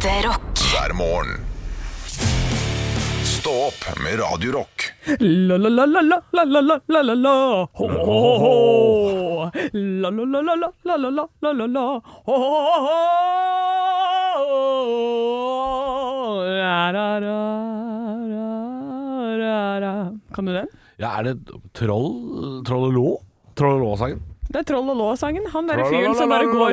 [0.00, 0.58] Ekte rock.
[0.72, 1.40] hver morgen.
[3.24, 4.92] Stå opp med Radio Rock.
[5.20, 9.50] La la la la la la la la la la la ho ho ho ho
[9.72, 12.96] La la la la la la la la la la la ho ho ho
[14.40, 14.56] ho
[16.48, 17.40] ra ra ra
[18.32, 18.46] ra
[19.42, 19.92] ra ra
[20.32, 20.68] Kan du den?
[20.96, 21.34] Ja, er det
[21.74, 23.08] Troll Troll og Lå?
[23.54, 24.24] Troll og Lå-sangen?
[24.48, 25.44] Det er Troll og Lå-sangen.
[25.52, 26.72] Han derre fyren som bare går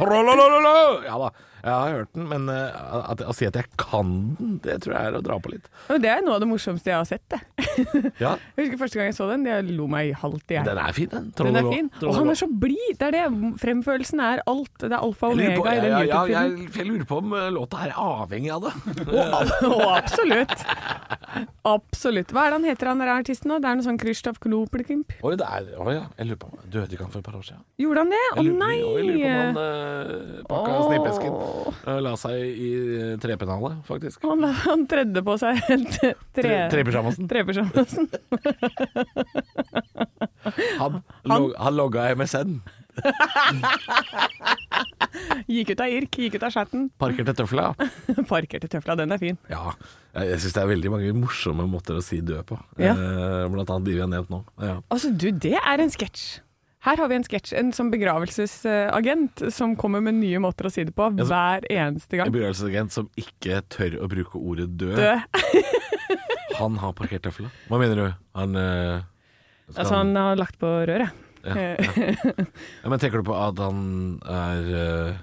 [0.00, 1.04] Trollolololo.
[1.04, 1.28] Ja da,
[1.66, 4.96] jeg har hørt den, men uh, at, å si at jeg kan den, det tror
[4.96, 5.70] jeg er å dra på litt.
[5.88, 7.24] Men Det er noe av det morsomste jeg har sett.
[7.32, 7.40] det
[8.24, 10.68] Ja, Jeg husker første gang jeg så den, jeg lo meg halvt i hjel.
[10.68, 11.32] Den er fin, den.
[11.40, 11.90] Den er fin.
[12.02, 12.94] Og han er så blid.
[13.00, 13.24] Det er det.
[13.62, 14.72] Fremførelsen er alt.
[14.82, 17.34] Det er alfa og omega i den ja, ja, ja, jeg, jeg lurer på om
[17.36, 18.74] eh, låta her er avhengig av det.
[19.72, 20.66] Å, absolutt.
[21.66, 22.32] Absolutt.
[22.34, 23.46] Hva er det han heter, han der artisten?
[23.50, 23.58] nå?
[23.62, 25.16] Det er noe sånn Krzysztof Klopelkimp.
[25.20, 26.06] Å oh, oh, ja.
[26.18, 27.62] Jeg lurer på om Døde ikke han for et par år siden?
[27.82, 28.22] Gjorde han det?
[28.32, 28.76] Å nei!
[28.80, 30.88] Jeg lurer på om han uh, pakka oh.
[30.90, 34.22] snippesken og la seg i uh, trepennalet, faktisk.
[34.28, 35.60] Han, han tredde på seg
[35.96, 37.28] tre, Tre- Trepysjamasen.
[37.30, 38.08] trepysjamasen.
[40.78, 42.60] Han, log, han logga MSN.
[45.50, 46.86] Gikk ut av irk, gikk ut av chatten.
[47.00, 47.70] Parkerte tøfla.
[47.76, 49.38] til tøfla, den er fin.
[49.50, 49.72] Ja,
[50.14, 52.58] jeg, jeg syns det er veldig mange morsomme måter å si død på.
[52.80, 52.94] Ja.
[52.94, 54.42] Eh, blant annet de vi har nevnt nå.
[54.62, 54.78] Ja.
[54.92, 56.40] Altså, du, det er en sketsj.
[56.86, 57.52] Her har vi en sketsj.
[57.58, 62.16] En sånn begravelsesagent som kommer med nye måter å si det på så- hver eneste
[62.20, 62.28] gang.
[62.30, 64.96] En begravelsesagent som ikke tør å bruke ordet død.
[64.96, 65.20] Død.
[66.60, 67.50] Han har parkert tøfla.
[67.68, 68.06] Hva mener du?
[68.38, 69.02] Han øh,
[69.74, 71.10] Altså, han har lagt på røret.
[71.44, 72.14] ja, ja.
[72.82, 73.80] ja, Men tenker du på at han
[74.24, 75.18] er øh,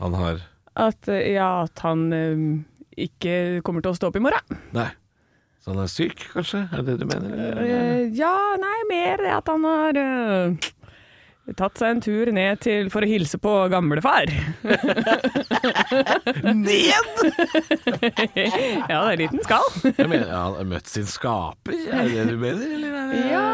[0.00, 0.42] Han har
[0.76, 2.42] At, eh, ja, at han øh,
[2.98, 4.58] ikke kommer til å stå opp i morgen.
[4.74, 4.88] Nei.
[5.62, 6.64] Så han er syk, kanskje?
[6.74, 7.32] Er det det du mener?
[7.32, 7.62] eller?
[7.64, 10.72] Eh, ja, nei, mer at han har eh,
[11.52, 14.30] tatt seg en tur ned til for å hilse på gamlefar.
[16.54, 17.10] Ned?!
[18.88, 19.68] ja, det er en liten skall.
[19.90, 22.64] Jeg mener, han har møtt sin skaper, er det det du mener?
[22.78, 23.44] Eller er det ja,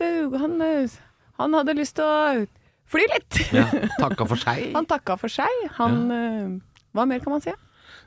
[0.00, 0.96] det, han, eh,
[1.40, 2.46] han hadde lyst til å
[2.90, 3.40] fly litt.
[3.54, 3.66] ja,
[4.00, 4.68] Takka for seg?
[4.76, 5.62] Han takka for seg.
[5.80, 6.50] Han eh,
[6.96, 7.52] Hva mer kan man si?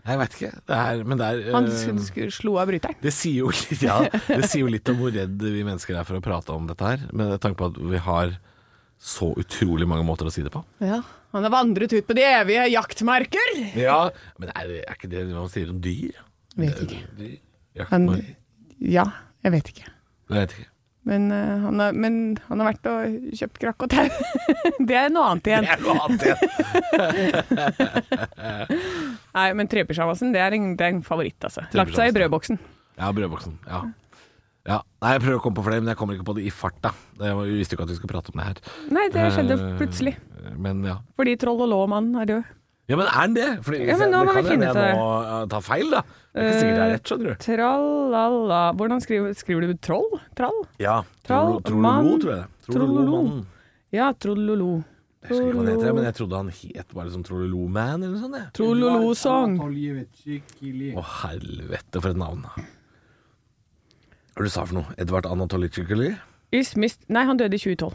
[0.07, 0.51] Jeg veit ikke.
[0.65, 2.95] Det er, men det er Han sk- slo av bryteren.
[3.03, 3.97] Det sier, jo litt, ja,
[4.29, 6.87] det sier jo litt om hvor redd vi mennesker er for å prate om dette
[6.87, 7.03] her.
[7.13, 8.31] Med tanke på at vi har
[8.99, 10.61] så utrolig mange måter å si det på.
[10.83, 10.99] Ja.
[11.31, 13.53] Han har vandret ut på de evige jaktmarker.
[13.77, 14.09] Ja,
[14.41, 16.17] Men er, det, er ikke det man sier om dyr?
[16.59, 17.03] Vet ikke.
[17.19, 17.37] Dyr?
[17.93, 18.09] Han,
[18.83, 19.05] ja,
[19.45, 19.87] jeg vet ikke.
[20.29, 20.69] Jeg vet ikke.
[21.09, 22.17] Men, uh, han har, men
[22.49, 24.09] han har vært og kjøpt krakk og tau.
[24.89, 25.65] det er noe annet igjen.
[25.65, 26.41] Det er noe annet igjen.
[29.37, 30.43] Nei, men trepysjamasen, det,
[30.75, 31.63] det er en favoritt, altså.
[31.77, 32.59] Lagt seg i brødboksen.
[32.99, 33.55] Ja, brødboksen.
[33.69, 33.85] Ja.
[34.69, 34.77] Ja.
[35.01, 36.91] Nei, jeg prøver å komme på flere, men jeg kommer ikke på det i farta.
[37.19, 38.61] Jeg visste ikke at vi skulle prate om det her.
[38.93, 40.15] Nei, det skjedde Eh, plutselig.
[40.59, 40.97] Men ja.
[41.19, 42.43] Fordi Troll og Lå-mannen er død.
[42.89, 43.47] Ja, men er han det?
[43.65, 44.97] Fordi, Ja, men nå det må kan vi finne hende ut jeg det.
[44.97, 45.99] nå eh, tar feil, da.
[46.33, 47.35] Det er ikke sikkert det er rett, skjønner du.
[47.45, 50.09] Trallala Hvordan skriver, skriver du troll?
[50.39, 50.57] Trall?
[50.81, 50.95] Ja.
[51.27, 52.45] Troll- Trollolo, tror jeg.
[52.69, 53.19] Trollolo.
[53.93, 54.71] Ja, Trollolo.
[55.21, 58.03] Jeg husker ikke hva det heter, men jeg trodde han het bare som Trollolo Man
[58.03, 58.37] eller noe sånt.
[58.39, 58.49] jeg.
[58.57, 59.57] Trollolo-song.
[60.95, 62.45] Å helvete, for et navn.
[64.39, 64.93] Hva du sa for noe?
[64.95, 66.13] Edvard Anatolicically?
[66.55, 67.89] Nei, han døde i 2012.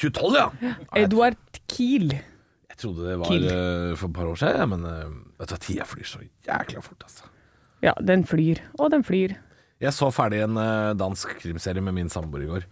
[0.00, 0.46] 2012, ja!
[0.58, 1.36] Ja, jeg,
[1.70, 2.08] Kiel.
[2.10, 3.44] jeg trodde det var Kiel.
[3.46, 6.82] eh, for et par år siden, men uh, vet du hva, tida flyr så jækla
[6.82, 7.30] fort, altså.
[7.86, 8.58] Ja, den flyr.
[8.80, 9.36] Og den flyr.
[9.80, 12.66] Jeg så ferdig en eh, dansk krimserie med min samboer i går.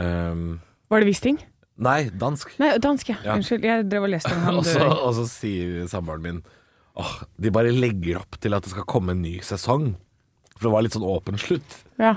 [0.00, 0.56] Um,
[0.88, 1.42] Var det Wisting?
[1.76, 2.56] nei, dansk.
[2.64, 3.18] Nei, dansk, ja.
[3.28, 3.36] Ja.
[3.36, 6.40] Unnskyld, jeg drev og leste om han Og så, og så sier samboeren min
[6.96, 9.92] Åh, de bare legger opp til at det skal komme en ny sesong.
[10.56, 11.76] For det var litt sånn åpen slutt.
[12.00, 12.16] Ja.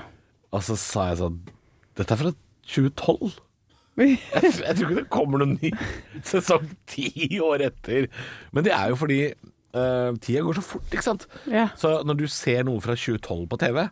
[0.52, 1.40] Og så sa jeg sånn
[1.98, 2.32] Dette er fra
[2.72, 3.32] 2012.
[4.00, 5.72] Jeg, jeg tror ikke det kommer noen ny
[6.30, 7.10] sesong ti
[7.44, 8.08] år etter.
[8.56, 9.18] Men det er jo fordi
[9.76, 11.26] uh, tida går så fort, ikke sant.
[11.52, 11.68] Ja.
[11.76, 13.82] Så når du ser noe fra 2012 på TV,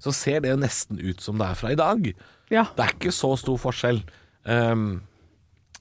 [0.00, 2.08] så ser det jo nesten ut som det er fra i dag.
[2.52, 2.64] ja.
[2.76, 4.00] Det er ikke så stor forskjell
[4.48, 5.02] um,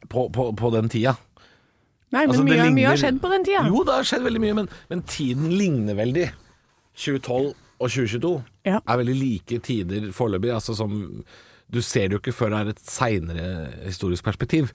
[0.10, 1.16] på, på, på den tida.
[2.14, 3.64] Nei, men Altså, mye, mye, mye har skjedd på den tida.
[3.72, 6.28] Jo, det har skjedd veldig mye, men, men tiden ligner veldig.
[7.00, 8.34] 2012 og 2022
[8.66, 8.80] Ja.
[8.88, 10.54] er veldig like tider foreløpig.
[10.54, 11.24] Altså som
[11.74, 13.46] Du ser det jo ikke før det er et seinere
[13.86, 14.72] historisk perspektiv.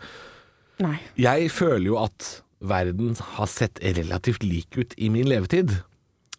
[0.80, 0.96] Nei.
[1.16, 5.76] Jeg føler jo at verden har sett relativt lik ut i min levetid,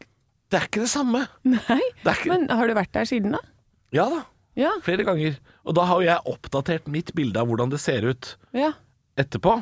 [0.52, 1.24] det er ikke det samme.
[1.50, 3.42] Nei, ikke, men har du vært der siden da?
[3.92, 4.22] ja da,
[4.56, 4.72] Ja.
[4.84, 5.38] flere ganger.
[5.66, 8.74] Og da har jo jeg oppdatert mitt bilde av hvordan det ser ut ja.
[9.18, 9.62] etterpå.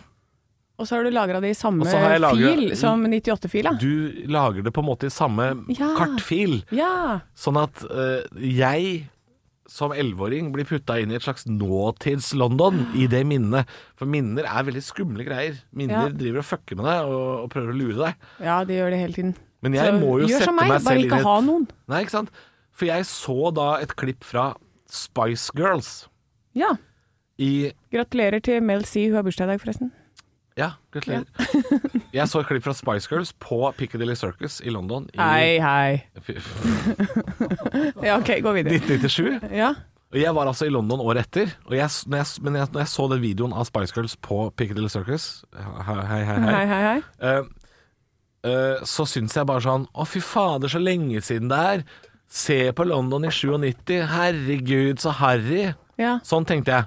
[0.79, 3.01] Og så har du lagra det i samme Og så har jeg lagret- fil som
[3.05, 3.73] 98-fila?
[3.77, 5.91] Du lager det på en måte i samme Ja.
[5.97, 6.63] kartfil.
[6.71, 7.19] Ja.
[7.35, 9.09] Sånn at eh, jeg
[9.69, 13.67] som elleveåring blir putta inn i et slags nåtids-London i det minnet.
[13.99, 15.59] For minner er veldig skumle greier.
[15.75, 16.15] Minner Ja.
[16.15, 18.15] driver og fucker med deg og, og prøver å lure deg.
[18.41, 19.35] ja, de gjør det hele tiden.
[19.61, 21.19] Men jeg Så må jo gjør sette som meg, meg bare selv inn i ikke
[21.19, 21.67] et ha noen.
[21.91, 22.29] Nei, ikke sant?
[22.71, 24.55] For jeg så da et klipp fra
[24.89, 26.07] Spice Girls
[26.57, 26.75] Ja.
[27.37, 29.91] i Gratulerer til Mel C, hun har bursdag i dag, forresten.
[30.59, 31.23] Ja, gratulerer.
[32.13, 36.01] jeg så et klipp fra Spice Girls på Piccadilly Circus i London i Hei, hei.
[38.03, 38.75] Ja, OK, gå videre.
[38.81, 39.53] 1997.
[39.55, 39.73] Ja.
[40.09, 42.81] Og jeg var altså i London året etter, og jeg, når, jeg, men jeg, når
[42.81, 46.37] jeg så den videoen av Spice Girls på Piccadilly Circus Hei, hei, hei.
[46.49, 46.83] Hei, hei.
[46.87, 51.51] hei, Uh, eh, eh, så syns jeg bare sånn Å, fy fader, så lenge siden
[51.51, 51.83] det er.
[52.29, 53.95] Se på London i 97.
[54.11, 55.71] Herregud, så harry.
[55.97, 56.19] Ja.
[56.25, 56.85] Sånn tenkte jeg.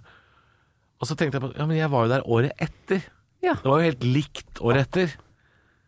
[1.03, 3.03] Og så tenkte jeg på Ja, men jeg var jo der året etter.
[3.43, 3.56] Ja.
[3.59, 5.17] Det var jo helt likt året etter.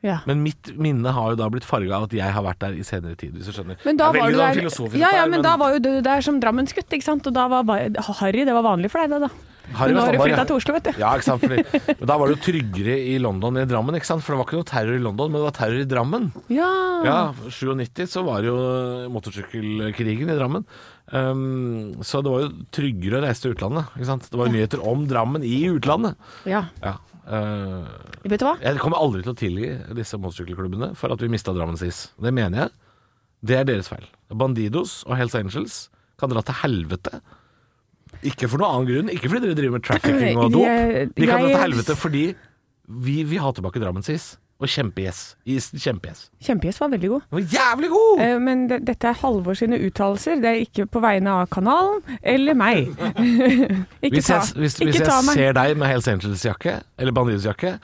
[0.03, 0.19] ja.
[0.27, 2.83] Men mitt minne har jo da blitt farga av at jeg har vært der i
[2.85, 3.79] senere tid, hvis du skjønner.
[3.87, 4.37] Men da var du
[4.75, 7.27] sånn der Ja, ja, her, men da var jo du der som drammensgutt, ikke sant?
[7.31, 7.62] Og da var
[8.19, 9.54] Harry, det var vanlig for deg, det, da.
[9.75, 10.90] Harry Men nå har du flytta til Oslo, vet du.
[11.00, 11.40] Ja, ikke sant.
[11.44, 11.62] Fordi,
[11.99, 14.22] men da var det jo tryggere i London enn i Drammen, ikke sant.
[14.26, 16.26] For det var ikke noe terror i London, men det var terror i Drammen.
[16.52, 16.69] Ja.
[17.06, 17.16] Ja,
[17.49, 18.58] 97 så var det jo
[19.14, 20.66] motorsykkelkrigen i Drammen.
[21.12, 23.90] Um, så det var jo tryggere å reise til utlandet.
[23.96, 24.28] Ikke sant?
[24.31, 26.16] Det var jo nyheter om Drammen i utlandet.
[26.49, 26.66] ja.
[26.84, 26.94] Ja.
[27.25, 27.88] uh,
[28.28, 28.55] Vet du hva?
[28.61, 32.12] jeg kommer aldri til å tilgi disse motorsykkelklubbene for at vi mista Drammen sist.
[32.20, 32.75] Det mener jeg.
[33.44, 34.06] Det er deres feil.
[34.32, 35.78] Bandidos og Hells Angels
[36.20, 37.19] kan dra til helvete.
[38.25, 39.12] Ikke for noen annen grunn.
[39.12, 40.65] Ikke fordi dere driver med trafficking og dop.
[41.17, 42.25] De kan dra til helvete fordi
[43.05, 44.35] vi vil ha tilbake Drammen SIS.
[44.62, 45.35] Og kjempe-yes.
[45.44, 46.79] Kjempe-yes.
[46.81, 47.25] Var veldig god.
[47.26, 48.21] Den var jævlig god!
[48.23, 50.38] Eh, Men det, dette er Halvor sine uttalelser.
[50.41, 52.93] Det er ikke på vegne av kanalen eller meg.
[54.05, 57.75] ikke Hvis ta, jeg, hvis, hvis jeg ser deg med Hells Angels-jakke, eller Bandidos-jakke,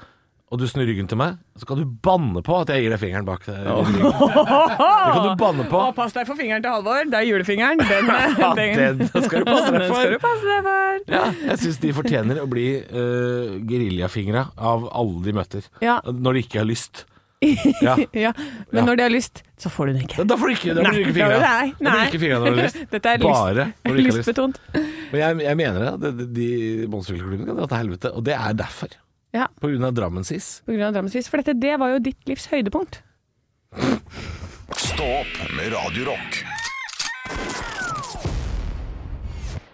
[0.50, 2.98] og du snur ryggen til meg, så kan du banne på at jeg gir deg
[2.98, 3.60] fingeren bak deg.
[3.70, 5.78] Det kan du banne på.
[5.78, 7.04] Å, pass deg for fingeren til Halvor.
[7.06, 7.78] Det er julefingeren.
[7.78, 8.10] Den,
[8.58, 9.04] den.
[9.04, 10.16] den skal du passe deg for.
[10.24, 10.98] passe deg for.
[11.14, 15.70] Ja, jeg syns de fortjener å bli uh, geriljafingra av alle de møter.
[15.86, 16.00] Ja.
[16.10, 17.04] Når de ikke har lyst.
[17.80, 17.94] Ja.
[18.12, 18.34] ja.
[18.68, 18.84] Men Ja.
[18.84, 20.26] når de har lyst, så får du den ikke.
[20.28, 21.38] Da får du ikke, da blir det ikke fingra.
[21.80, 22.82] Nei, ikke fingra når du har lyst.
[22.90, 24.18] Dette er Bare når du ikke har lyst.
[24.18, 24.58] lystbetont.
[24.74, 25.94] Men jeg, jeg mener det.
[26.02, 28.12] De, de, de monstersykkelklubbene kan dra til helvete.
[28.18, 28.92] Og det er derfor.
[29.32, 30.62] Ja, På grunn av Drammensis.
[30.66, 31.28] På grunn av Drammensis.
[31.30, 33.00] For dette, det var jo ditt livs høydepunkt.
[34.76, 36.40] Stå opp med Radiorock.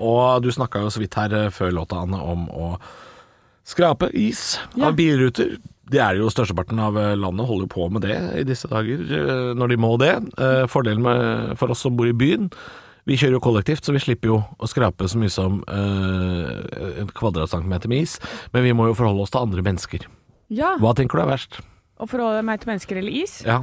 [0.04, 2.74] Og du snakka jo så vidt her eh, før låta, Anne, om å
[3.66, 4.90] skrape is Ja.
[4.90, 5.56] av bilruter.
[5.88, 9.54] Det er jo Størsteparten av eh, landet holder på med det i disse dager, eh,
[9.56, 10.12] når de må det.
[10.68, 12.50] Fordelen med, for oss som bor i byen
[13.06, 17.10] Vi kjører jo kollektivt, så vi slipper jo å skrape så mye som eh, en
[17.14, 18.16] kvadratcentimeter med is.
[18.54, 20.08] Men vi må jo forholde oss til andre mennesker.
[20.50, 21.60] Ja, Hva tenker du er verst?
[22.02, 23.40] Å forholde meg til mennesker eller is?
[23.46, 23.62] Ja,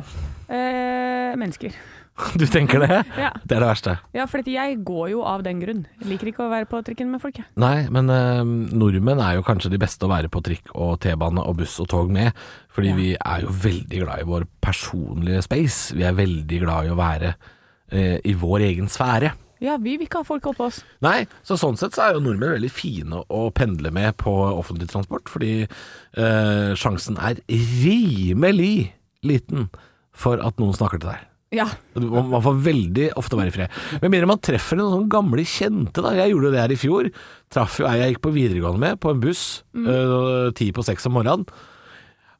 [0.53, 1.71] Eh, mennesker.
[2.37, 2.97] du tenker det?
[3.23, 3.29] Ja.
[3.47, 3.93] Det er det verste.
[4.13, 5.85] ja, for jeg går jo av den grunn.
[6.01, 7.47] Jeg liker ikke å være på trikken med folk, jeg.
[7.57, 8.43] Nei, men eh,
[8.75, 11.89] nordmenn er jo kanskje de beste å være på trikk og T-bane og buss og
[11.95, 12.35] tog med,
[12.75, 12.97] fordi Ja.
[13.00, 15.95] vi er jo veldig glad i vår personlige space.
[15.97, 17.33] Vi er veldig glad i å være
[17.93, 19.31] eh, i vår egen sfære.
[19.63, 20.81] Ja, vi vil ikke ha folk oppå oss.
[21.05, 24.89] Nei, så sånn sett så er jo nordmenn veldig fine å pendle med på offentlig
[24.91, 28.89] transport, fordi eh, sjansen er rimelig
[29.23, 29.69] liten
[30.13, 31.29] for at noen snakker til deg.
[31.53, 31.67] Ja.
[32.01, 33.73] Man får veldig ofte være i fred.
[34.01, 36.01] Med mindre man treffer noen sånne gamle kjente.
[36.01, 37.09] da Jeg gjorde jo det her i fjor.
[37.53, 39.43] Traff jo ei jeg gikk på videregående med, på en buss.
[39.77, 41.45] øh, Ti på seks om morgenen.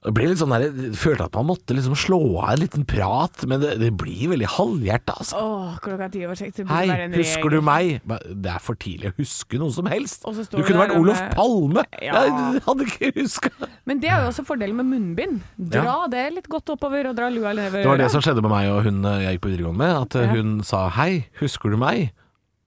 [0.04, 2.84] Det ble litt sånn der, jeg følte at man måtte liksom slå av en liten
[2.86, 5.40] prat, men det, det blir veldig halvhjerta, altså.
[5.40, 6.58] Åh, klokka ti over seks.
[6.58, 7.56] det burde Hei, være en husker regel.
[7.56, 8.02] du meg?
[8.44, 10.26] Det er for tidlig å huske noe som helst.
[10.28, 11.86] Og så står Du kunne vært Olof med- Palme!
[12.04, 12.26] Ja.
[12.28, 13.50] Jeg hadde ikke huska
[13.86, 15.40] Men det er jo også fordelen med munnbind.
[15.58, 17.80] Dra det litt godt oppover, og dra lua nedover.
[17.84, 19.96] Det var det som skjedde med meg og hun eh, jeg gikk på videregående med.
[20.04, 20.34] At eh, Ja.
[20.36, 22.12] hun sa 'hei, husker du meg?'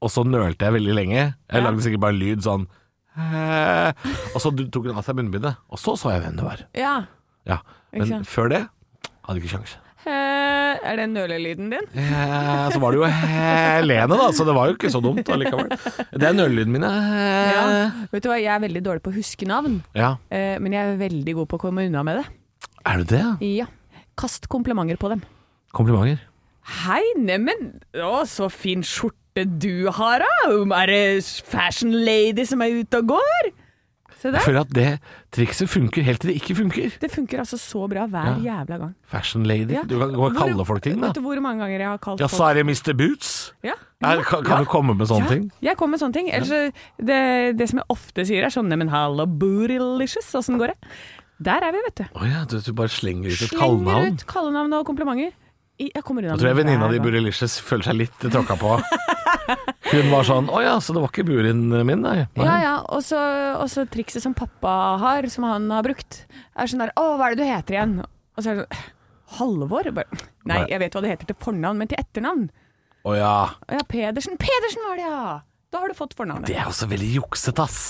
[0.00, 1.34] Og så nølte jeg veldig lenge.
[1.52, 1.60] Jeg Ja.
[1.70, 2.66] lagde sikkert bare lyd sånn
[3.16, 3.94] «Hæ?»
[4.34, 6.58] Og så tok hun av seg munnbindet, og så så jeg hvem det var.
[6.76, 6.96] Ja.
[7.46, 7.60] Ja,
[7.94, 9.76] Men før det hadde jeg ikke kjangs.
[10.06, 11.86] Er det nølelyden din?
[11.98, 15.72] Ja, Så var det jo Helene, da, så det var jo ikke så dumt allikevel.
[16.12, 16.86] Det er nølelyden min.
[16.86, 17.64] Ja.
[18.12, 20.12] Vet du hva, jeg er veldig dårlig på å huske navn, ja.
[20.30, 22.26] eh, men jeg er veldig god på å komme unna med det.
[22.86, 23.24] Er du det?
[23.58, 23.66] Ja.
[24.16, 25.24] Kast komplimenter på dem.
[25.74, 26.22] Komplimenter.
[26.86, 30.54] Hei, neimen, å, så fin skjorte du har, da?
[30.80, 31.00] Er det
[31.46, 33.50] fashion lady som er ute og går?
[34.24, 34.86] Jeg føler at det
[35.36, 36.94] trikset funker helt til det ikke funker.
[37.02, 38.94] Det funker altså så bra hver jævla gang.
[39.12, 39.74] Fashion lady.
[39.76, 39.82] Ja.
[39.86, 41.08] Du kan gå og kalle folk ting, da.
[41.10, 42.94] Vet du hvor mange ganger jeg har kalt Ja, folk så er det Mr.
[42.96, 43.52] Boots.
[43.62, 43.74] Ja.
[44.02, 45.44] Er, kan kan du komme med sånne Ja, ting?
[45.62, 46.30] Jeg kommer med sånne ting.
[46.32, 47.20] Ellers, så- det,
[47.58, 50.78] det som jeg ofte sier, er sånn Neimen, hallo, bootylicious, åssen går det?
[51.38, 52.04] Der er vi, vet du.
[52.16, 54.14] Å ja, du, du bare slenger ut et Slenger kallenavn.
[54.16, 55.32] ut kallenavn og komplimenter.
[55.78, 58.78] Jeg kommer unna Jeg tror jeg venninna di Bootylicious, føler seg litt tråkka på.
[59.92, 62.26] Hun var sånn Å ja, så det var ikke burin min, nei.
[62.34, 62.44] nei.
[62.44, 62.74] Ja, ja.
[62.90, 66.24] Og så trikset som pappa har, som han har brukt,
[66.58, 67.96] er sånn der Å, hva er det du heter igjen?
[68.36, 68.92] Og så er det sånn
[69.38, 69.88] Halvor?
[69.92, 72.44] Bare, Nei, jeg vet hva det heter til fornavn, men til etternavn.
[73.06, 73.32] Å ja.
[73.74, 74.36] Ja, Pedersen.
[74.38, 75.40] Pedersen var det, ja!
[75.74, 76.46] Da har du fått fornavnet.
[76.46, 77.80] Det er også veldig juksete, ass.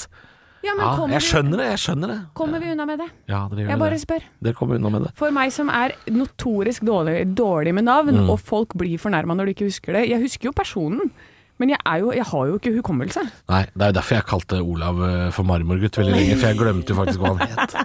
[0.64, 2.16] Ja, men Ja, jeg skjønner det, jeg skjønner det.
[2.34, 3.10] kommer vi unna med det?
[3.28, 4.00] Ja, dere gjør Jeg bare det.
[4.02, 4.24] spør.
[4.42, 5.12] Dere kommer unna med det.
[5.20, 8.30] For meg som er notorisk dårlig, dårlig med navn, Mm.
[8.32, 11.12] og folk blir fornærma når de ikke husker det Jeg husker jo personen,
[11.58, 13.22] men jeg, er jo, jeg har jo ikke hukommelse.
[13.52, 16.60] Nei, det er jo derfor jeg kalte Olav eh, for marmorgutt veldig lenge, for jeg
[16.60, 17.76] glemte jo faktisk hva han het.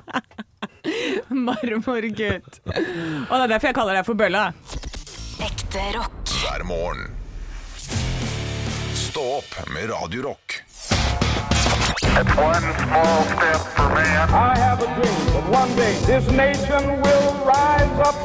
[1.48, 2.60] Marmorgutt.
[2.68, 4.50] Og det er derfor jeg kaller deg for Bølla.
[5.42, 6.18] Ekte rock.
[6.42, 7.08] hver morgen.
[8.94, 10.60] Stå opp med Radiorock.
[12.12, 14.30] One small step for man.
[14.30, 18.16] I have a dream that one day this nation will rise up.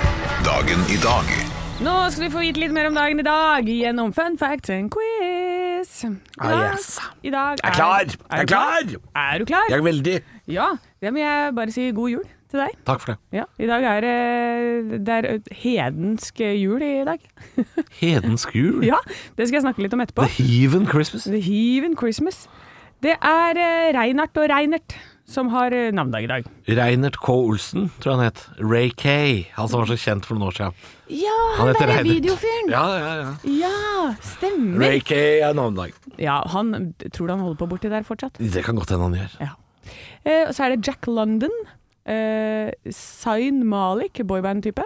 [0.45, 4.13] Dagen i dag Nå skal vi få vite litt mer om dagen i dag gjennom
[4.17, 5.91] Fun facts and quiz.
[6.07, 6.95] I Ah, yes.
[7.23, 8.01] I dag Jeg er klar!
[8.01, 8.95] Er Jeg er klar!
[9.23, 9.67] Er du klar?
[9.69, 10.15] Jeg er veldig
[10.49, 10.69] Ja.
[11.03, 12.77] Det må jeg bare si god jul til deg.
[12.87, 13.17] Takk for det.
[13.37, 17.19] Ja, I dag er det, det er hedensk jul i dag.
[18.01, 18.81] Hedensk jul.
[18.87, 18.97] Ja,
[19.37, 20.25] Det skal jeg snakke litt om etterpå.
[20.31, 21.25] The Heaven Christmas.
[21.29, 22.47] The Heaven Christmas.
[23.03, 23.61] Det er
[23.99, 26.47] Reinhardt og Reinert som har eh, navnedag i dag.
[26.79, 27.33] Reinert K.
[27.35, 28.43] Olsen, tror jeg han het.
[28.63, 30.73] Ray Kay, han som var så kjent for noen år siden.
[31.11, 32.11] Ja, han, han er Reinert.
[32.15, 32.71] videofyren!
[32.71, 32.83] Ja.
[32.97, 34.15] Ja, ja, ja.
[34.23, 34.79] stemmer.
[34.87, 35.95] Ray Kay er navnedag.
[36.23, 38.39] Ja, han Tror du han holder på borti der fortsatt?
[38.39, 39.37] Det kan godt hende han gjør.
[39.43, 39.53] Ja.
[40.27, 41.53] Eh, så er det Jack London.
[42.07, 44.85] Eh, Zayn Malik, boyband-type.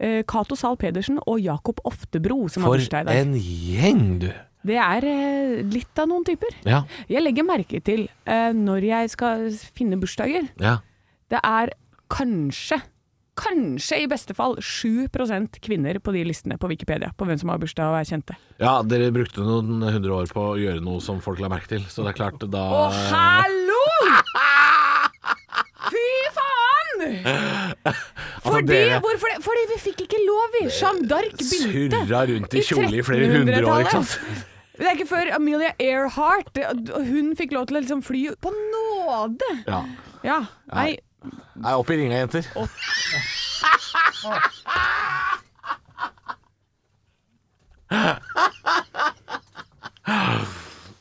[0.00, 3.18] Eh, Cato Zahl Pedersen og Jakob Oftebro, som har For bursdag i dag.
[3.22, 4.30] en gjeng, du.
[4.66, 6.52] Det er eh, litt av noen typer.
[6.68, 10.48] Ja, Jeg legger merke til eh, når jeg skal finne bursdager.
[10.60, 10.78] ja.
[11.30, 11.70] Det er
[12.10, 12.80] kanskje,
[13.38, 17.60] kanskje i beste fall 7% kvinner på de listene på Wikipedia på hvem som har
[17.62, 18.34] bursdag og er kjente.
[18.58, 21.86] Ja, dere brukte noen hundre år på å gjøre noe som folk la merke til,
[21.86, 22.82] så det er klart da Å,
[23.14, 23.78] hallo!
[25.90, 27.06] Fy faen!
[28.44, 29.32] Fordi, dere- hvorfor?
[29.44, 30.64] Fordi vi fikk ikke lov, vi.
[30.68, 32.02] Jeanne d'Arc begynte.
[32.04, 34.46] Surra rundt i kjole i flere hundre år, ikke sant?
[34.80, 36.56] Det er ikke før Amelia Earhart
[37.10, 39.50] hun fikk lov til å liksom fly på nåde.
[39.68, 39.82] Ja.
[40.24, 40.38] Ja,
[40.72, 40.90] nei,
[41.60, 42.46] Nei, opp i ringa, jenter.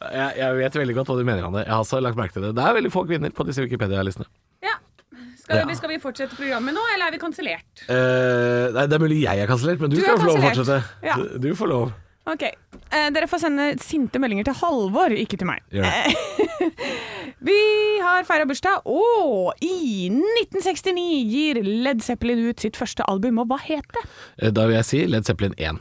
[0.10, 1.64] Jeg, jeg vet veldig godt hva du mener, Anne.
[1.66, 2.54] Jeg har også lagt merke til det.
[2.58, 4.30] Det er veldig få kvinner på disse Wikipedia-listene.
[4.66, 4.76] ja.
[5.40, 5.66] Skal, Ja.
[5.66, 7.82] vi, skal vi fortsette programmet nå, eller er vi kansellert?
[7.90, 10.44] Eh, nei, det er mulig jeg er kansellert, men du, Du skal få lov å
[10.46, 10.78] fortsette.
[11.04, 11.16] Ja.
[11.18, 11.92] Du, du får lov.
[12.30, 15.64] Ok, eh, Dere får sende sinte meldinger til Halvor, ikke til meg.
[15.74, 16.74] Gjør det.
[17.50, 17.56] Vi
[18.04, 23.60] har feira bursdag, og i 1969 gir Led Zeppelin ut sitt første album, og hva
[23.64, 24.04] het det?
[24.44, 25.80] Eh, Da vil jeg si Led Zeppelin 1.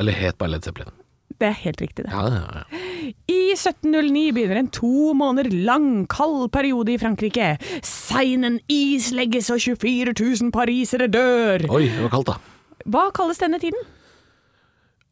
[0.00, 0.90] Eller het bare Led Zeppelin.
[1.38, 2.10] Det er helt riktig, det.
[2.10, 3.12] Ja, ja, ja.
[3.30, 7.52] I 1709 begynner en to måneder lang kald periode i Frankrike.
[7.86, 11.68] Seinen islegges og 24 000 parisere dør.
[11.70, 12.82] Oi, det var kaldt, da.
[12.90, 13.78] Hva kalles denne tiden?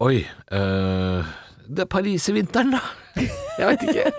[0.04, 0.26] Oi.
[0.52, 1.28] eh,
[1.66, 2.82] det er Paris-vinteren, da.
[3.60, 4.10] Jeg vet ikke.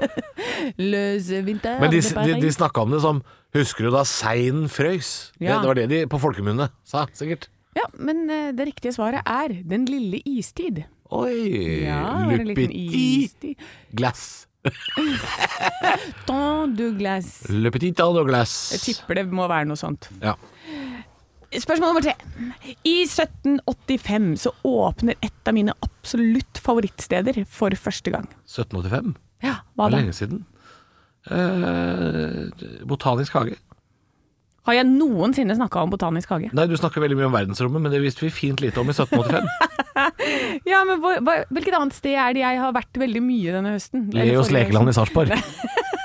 [0.81, 3.19] Løse vinter Men de, de de, snakka om det som
[3.53, 5.31] Husker du da seinen frøys?
[5.37, 5.59] Ja.
[5.59, 7.47] Det, det var det de på folkemunne sa, sikkert.
[7.77, 10.81] Ja, men eh, det riktige svaret er Den lille istid.
[11.13, 11.85] Oi.
[11.85, 13.55] Ja, det
[13.95, 14.47] glass.
[16.27, 17.45] tant du glass.
[17.53, 18.57] Le petit tant du glass.
[18.75, 20.09] Jeg tipper det må være noe sånt.
[20.19, 20.35] Ja.
[21.55, 22.13] Spørsmål nummer tre.
[22.83, 28.27] I 1785 så åpner et av mine absolutt favorittsteder for første gang.
[28.49, 29.15] 1785?
[29.45, 30.01] Ja, hva da?
[30.01, 30.43] lenge siden.
[31.31, 33.55] Eh, botanisk hage.
[34.67, 36.49] Har jeg noensinne snakka om Botanisk hage?
[36.51, 38.95] Nei, du snakker veldig mye om verdensrommet, men det visste vi fint lite om i
[38.95, 39.47] 1785.
[40.67, 41.15] Ja, men hvor,
[41.49, 44.09] Hvilket annet sted er det jeg har vært veldig mye denne høsten?
[44.13, 44.93] Leos lekeland i?
[44.93, 45.31] Sarpsborg.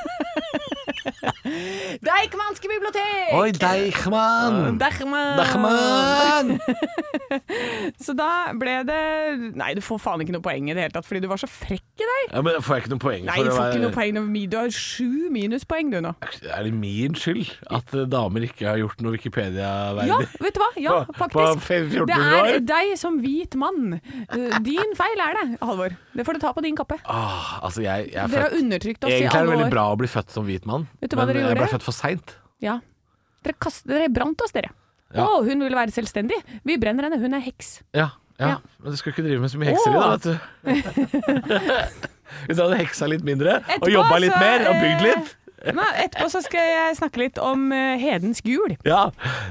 [2.08, 3.32] Deichmanske bibliotek!
[3.38, 4.78] Oi, Deichman!
[4.80, 5.38] Deichman.
[5.38, 6.56] Deichman!
[8.04, 8.98] Så da ble det
[9.58, 11.48] Nei, du får faen ikke noe poeng i det hele tatt, fordi du var så
[11.48, 12.24] frekk i deg.
[12.34, 14.48] Ja, men Får jeg ikke noe poeng Nei, for du får være ikke noe poeng.
[14.52, 16.12] Du har sju minuspoeng, du nå.
[16.52, 20.10] Er det min skyld at eh, damer ikke har gjort noe Wikipedia-verdig?
[20.10, 20.70] Ja, vet du hva?
[20.82, 21.96] Ja, faktisk på faktisk.
[22.02, 23.98] 1400 Det er deg som hvit mann.
[24.28, 25.96] Eh, Din feil er det, Halvor.
[26.12, 26.98] Det får du ta på din kappe.
[27.08, 29.22] Ah, altså, jeg, jeg er Dere har undertrykt oss i alle år.
[29.22, 31.36] Egentlig er det veldig bra å bli født som hvit mann, Vet du hva men
[31.36, 32.34] dere jeg ble født for seint.
[32.62, 32.78] Ja.
[33.42, 34.72] Dere, kast, dere brant oss, dere.
[35.12, 36.38] Å, hun ville være selvstendig.
[36.64, 37.80] Vi brenner henne, hun er heks.
[37.92, 38.08] Ja,
[38.40, 38.54] ja.
[38.54, 38.56] Ja.
[38.82, 40.34] Men du skal ikke drive med så mye hekseri, da, vet du.
[42.46, 45.06] Hvis du hadde heksa litt mindre, og Etterpå jobba litt så, mer, og bygd eh,
[45.10, 48.74] litt Nei, etterpå så skal jeg snakke litt om eh, hedensk jul.
[48.88, 49.04] Ja,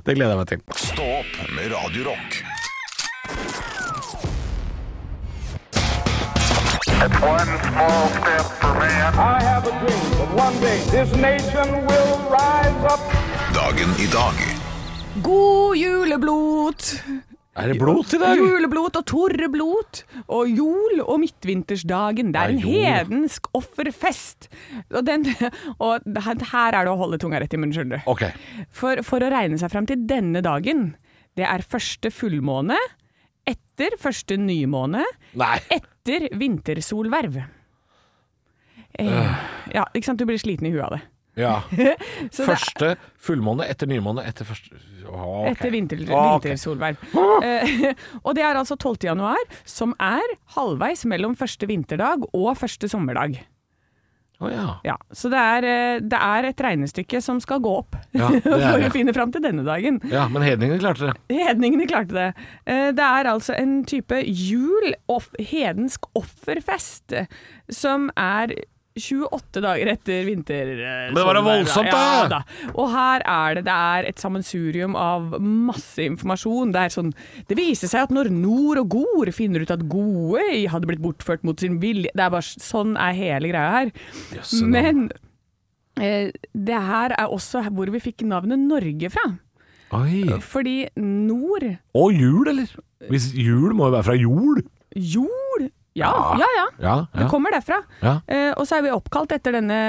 [0.03, 0.65] det gleder jeg meg til.
[0.89, 2.11] Stå opp med Radio
[13.55, 14.41] Dagen i dag
[15.25, 16.91] God juleblot!
[17.57, 18.37] Er det blot i dag?
[18.37, 22.29] Juleblot og torreblot og jol og midtvintersdagen.
[22.35, 24.51] Det er en hedensk offerfest.
[24.93, 25.25] Og, den,
[25.81, 28.11] og her er det å holde tunga rett i munnen, skjønner du.
[28.13, 28.27] Ok.
[28.69, 30.91] For, for å regne seg fram til denne dagen,
[31.33, 32.77] det er første fullmåne
[33.49, 35.01] etter første nymåne
[35.33, 35.57] Nei.
[35.73, 37.41] etter vintersolverv.
[38.99, 39.33] Eh,
[39.73, 40.19] ja, ikke sant?
[40.19, 41.01] Du blir sliten i huet av det.
[41.39, 41.53] Ja.
[42.49, 44.75] Første fullmåne etter nymåne etter første
[45.07, 45.53] oh, okay.
[45.53, 47.05] Etter vinter, vintersolverv.
[47.45, 47.85] Eh,
[48.25, 49.05] og det er altså 12.
[49.07, 53.39] januar, som er halvveis mellom første vinterdag og første sommerdag.
[54.41, 54.67] Å ja.
[54.87, 58.41] Ja, så det er, eh, det er et regnestykke som skal gå opp Ja, er
[58.41, 59.99] for å finne fram til denne dagen.
[60.09, 60.23] ja.
[60.33, 61.15] Men hedningene klarte det.
[61.37, 62.27] Hedningene klarte det.
[62.65, 67.25] Eh, Det er altså en type jul, of, hedensk offerfest, eh,
[67.69, 68.55] som er
[68.97, 70.71] 28 dager etter vinter...
[70.75, 72.01] Men det var da voldsomt, da!
[72.01, 72.39] Ja, da!
[72.73, 76.73] Og her er det, det er et sammensurium av masse informasjon.
[76.75, 77.13] Det er sånn
[77.47, 80.43] Det viser seg at når Nord og Gord finner ut at Gode
[80.73, 83.93] hadde blitt bortført mot sin vilje Det er bare sånn er hele greia her.
[84.35, 84.67] Jøsse.
[84.67, 85.07] Men
[85.95, 89.29] eh, det her er også hvor vi fikk navnet Norge fra.
[89.95, 90.23] Oi.
[90.43, 91.65] Fordi nord
[91.99, 92.75] Og jul, eller?
[93.11, 94.63] Hvis jul må jo være fra jord.
[94.95, 95.50] Jord?
[95.97, 96.67] Ja, ja, ja.
[96.79, 97.81] Ja, Det kommer derfra.
[98.01, 98.13] ja.
[98.27, 99.79] Eh, og så er vi oppkalt etter denne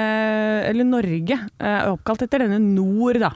[0.67, 3.29] Eller Norge er oppkalt etter denne Nord, da.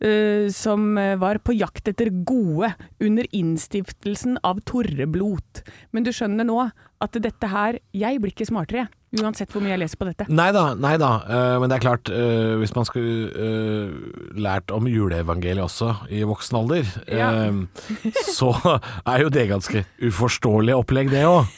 [0.00, 2.72] eh, som eh, var på jakt etter gode
[3.04, 5.62] under innstiftelsen av Torreblot.
[5.92, 6.70] Men du skjønner nå
[7.04, 10.26] at dette her Jeg blir ikke smartere, uansett hvor mye jeg leser på dette.
[10.32, 11.10] Nei da, nei da.
[11.24, 16.22] Eh, men det er klart, eh, hvis man skulle eh, lært om juleevangeliet også i
[16.28, 17.30] voksen alder, Ja.
[18.38, 18.50] så
[19.06, 21.46] er jo det ganske uforståelig opplegg, det òg.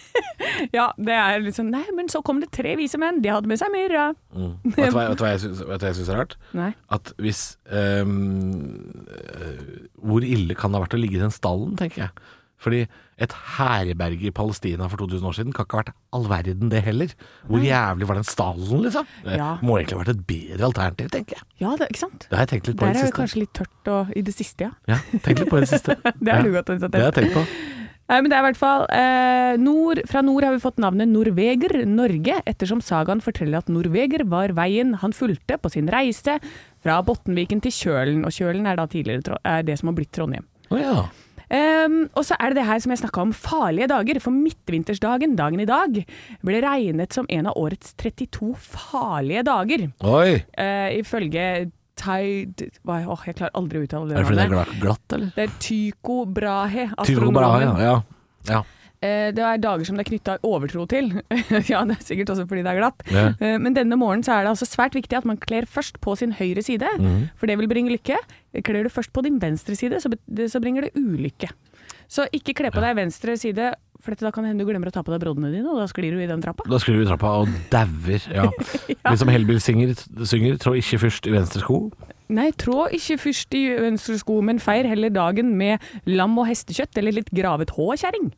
[0.75, 3.61] Ja, det er liksom Nei, men så kom det tre vise menn, de hadde med
[3.61, 4.09] seg myrra.
[4.35, 6.35] Hva, vet du hva hva jeg syns er rart?
[6.57, 6.73] Nei.
[6.95, 8.03] At hvis eh,
[10.03, 12.27] Hvor ille kan det ha vært å ligge i den stallen, tenker jeg.
[12.59, 12.81] Fordi
[13.19, 16.83] et herberge i Palestina for 2000 år siden kan ikke ha vært all verden, det
[16.87, 17.15] heller.
[17.47, 19.07] Hvor jævlig var den stallen, liksom?
[19.25, 19.51] Det Ja.
[19.63, 21.47] må egentlig ha vært et bedre alternativ, tenker jeg.
[21.63, 22.27] Ja, det, ikke sant?
[22.29, 23.03] Det har jeg tenkt litt på i det siste.
[23.03, 24.71] Der er det kanskje litt tørt og, i det siste, ja.
[24.91, 25.99] Ja, tenk litt på i det siste.
[26.23, 26.47] Det har ja.
[26.47, 27.47] du godt tatt Det har jeg tenkt på.
[28.09, 31.11] Nei, men det er i hvert fall eh, nord, Fra nord har vi fått navnet
[31.13, 36.39] Norveger Norge, ettersom sagaen forteller at Norveger var veien han fulgte på sin reise
[36.81, 40.47] fra Bottenviken til Kjølen, og Kjølen er da tidligere er det som har blitt Trondheim.
[40.73, 40.97] Å ja.
[41.55, 44.21] Ehm, og så er det det her som jeg snakka om, farlige dager.
[44.25, 45.99] For midtvintersdagen, dagen i dag,
[46.45, 49.89] ble regnet som en av årets 32 farlige dager.
[50.05, 50.39] Oi!
[50.59, 51.49] Uh, ifølge
[51.99, 54.15] Tide åh, Jeg klarer aldri å uttale det.
[54.15, 55.31] Er det fordi det er glatt, eller?
[55.35, 57.97] Det er Tycho Brahe, Tycho Brahe, ja.
[58.47, 58.61] ja.
[59.01, 61.13] Eh, Det er dager som det er knytta overtro til.
[61.71, 63.05] ja, det er sikkert også fordi det er glatt.
[63.15, 63.27] Ja.
[63.41, 66.17] Eh, Men denne morgenen så er det altså svært viktig at man kler først på
[66.19, 67.29] sin høyre side, Mhm.
[67.39, 68.19] for det vil bringe lykke.
[68.65, 71.49] Kler du først på din venstre side, så, bringer det ulykke.
[72.09, 74.93] Så ikke kle på deg venstre side, for da kan det hende du glemmer å
[74.95, 76.65] ta på deg broddene dine, og da sklir du i den trappa.
[76.67, 78.23] Da sklir du i trappa og dauer.
[78.33, 78.49] Ja.
[79.11, 79.93] Litt som Hellbill synger,
[80.25, 81.93] synger 'Trå ikke først i venstre sko'.
[82.31, 86.97] Nei, trå ikke først i venstre sko, men feir heller dagen med lam og hestekjøtt,
[86.99, 88.33] eller litt gravet hå, kjerring.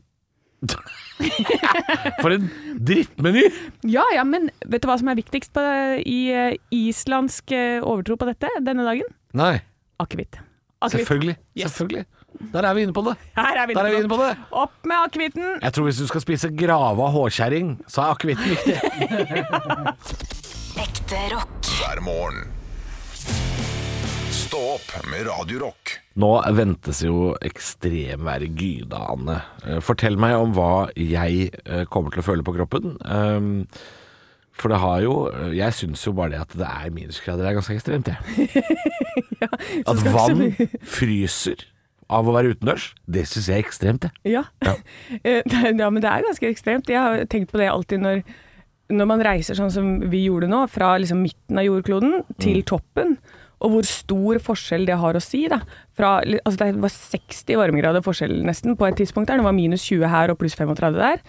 [2.22, 3.46] For en drittmeny!
[3.88, 5.64] Ja ja, men vet du hva som er viktigst på,
[6.04, 9.08] i uh, islandsk eh, overtro på dette denne dagen?
[9.36, 9.58] Nei,
[10.00, 10.40] Akevitt.
[10.88, 11.36] Selvfølgelig.
[11.56, 11.72] Yes.
[11.72, 12.06] Selvfølgelig.
[12.52, 13.16] Der er vi inne på det.
[13.36, 14.30] Her er vi Der er vi inne inne på det.
[14.50, 15.58] Opp med akevitten!
[15.60, 18.76] Jeg tror hvis du skal spise grava hårkjerring, så er akevitten viktig.
[20.86, 21.74] Ekte rock.
[21.80, 22.59] hver morgen.
[24.50, 25.92] Stå opp med Radio Rock.
[26.18, 29.36] Nå ventes jo ekstremvær Gyda, Anne.
[29.62, 32.96] Eh, Fortell meg om hva jeg eh, kommer til å føle på kroppen.
[33.06, 33.68] Um,
[34.58, 35.12] For det har jo
[35.54, 38.66] Jeg syns jo bare det at det er minusgrader er ganske ekstremt, jeg.
[39.92, 40.42] at vann
[40.82, 41.62] fryser
[42.10, 44.32] av å være utendørs, det syns jeg er ekstremt, det.
[44.32, 44.48] Ja.
[44.66, 44.74] Ja.
[45.46, 46.90] ja, men det er ganske ekstremt.
[46.90, 48.24] Jeg har tenkt på det alltid når,
[48.98, 53.14] når man reiser sånn som vi gjorde nå, fra liksom midten av jordkloden til toppen,
[53.60, 55.42] og hvor stor forskjell det har å si.
[55.52, 55.60] Da.
[55.96, 59.40] Fra, altså det var 60 varmegrader forskjell nesten på et tidspunkt der.
[59.40, 61.20] Det var minus 20 her og pluss 35 der.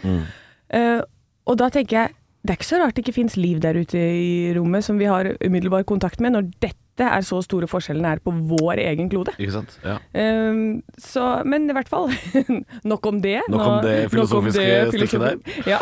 [0.71, 1.01] Eh,
[1.49, 3.99] og da tenker jeg, det er ikke så rart det ikke finnes liv der ute
[3.99, 8.21] i rommet som vi har umiddelbar kontakt med, når dette er så store forskjellene er
[8.23, 9.33] på vår egen klode.
[9.37, 9.77] Ikke sant?
[9.85, 9.97] Ja.
[10.13, 12.11] Um, så, men i hvert fall,
[12.91, 13.39] nok om det.
[13.51, 15.39] Nok om det filosofiske stikket der.
[15.69, 15.79] Ja.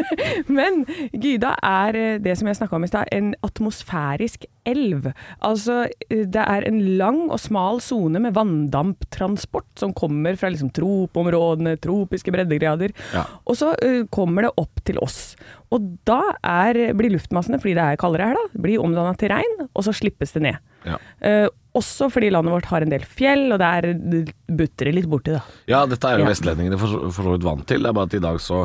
[0.58, 5.10] men Gyda er eh, det som jeg snakka om i stad, en atmosfærisk elv.
[5.46, 10.72] Altså, eh, det er en lang og smal sone med vanndamptransport som kommer fra liksom
[10.76, 12.94] tropområdene, tropiske breddegrader.
[13.14, 13.26] Ja.
[13.46, 15.34] Og så uh, kommer det opp til oss.
[15.70, 19.68] Og da er, blir luftmassene, fordi det er kaldere her, da, blir omdanna til regn,
[19.70, 20.59] og så slippes det ned.
[20.86, 20.96] Ja.
[21.20, 25.36] Uh, også fordi landet vårt har en del fjell, og det er butrer litt borti,
[25.36, 25.42] da.
[25.70, 26.30] Ja, dette er jo Ja.
[26.32, 27.82] vestlendingene for, så- vidt vant til.
[27.84, 28.62] Det er bare at i dag så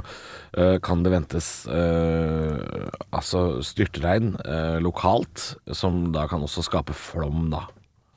[0.58, 7.50] uh, kan det ventes uh, altså styrtregn uh, lokalt, som da kan også skape flom,
[7.52, 7.68] da.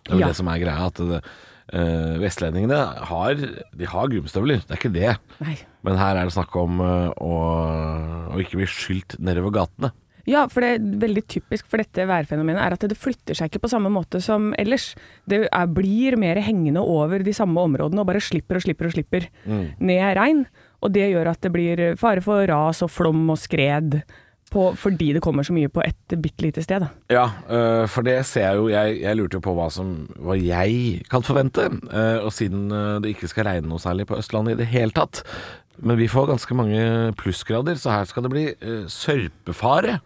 [0.07, 0.27] Det er jo Ja.
[0.33, 0.87] det som er greia.
[0.87, 1.23] At det,
[2.23, 5.11] vestlendingene har, de har gummistøvler, det er ikke det.
[5.45, 5.59] Nei.
[5.85, 7.12] Men her er det snakk om å,
[8.33, 9.91] å ikke bli skylt nedover gatene.
[10.29, 13.62] Ja, for det er veldig typisk for dette værfenomenet er at det flytter seg ikke
[13.64, 14.91] på samme måte som ellers.
[15.29, 18.97] Det er, blir mer hengende over de samme områdene og bare slipper og slipper og
[18.97, 20.45] slipper ned regn.
[20.85, 24.03] Og det gjør at det blir fare for ras og flom og skred
[24.53, 26.85] på, fordi det kommer så mye på et bitte lite sted.
[26.85, 26.88] Da.
[27.12, 30.37] Ja, øh, for det ser jeg jo Jeg, jeg lurte jo på hva, som, hva
[30.41, 31.69] jeg kan forvente.
[31.69, 34.91] øh, og siden øh, det ikke skal regne noe særlig på Østlandet i det hele
[34.91, 35.23] tatt
[35.79, 40.01] Men vi får ganske mange plussgrader, så her skal det bli øh, sørpefare.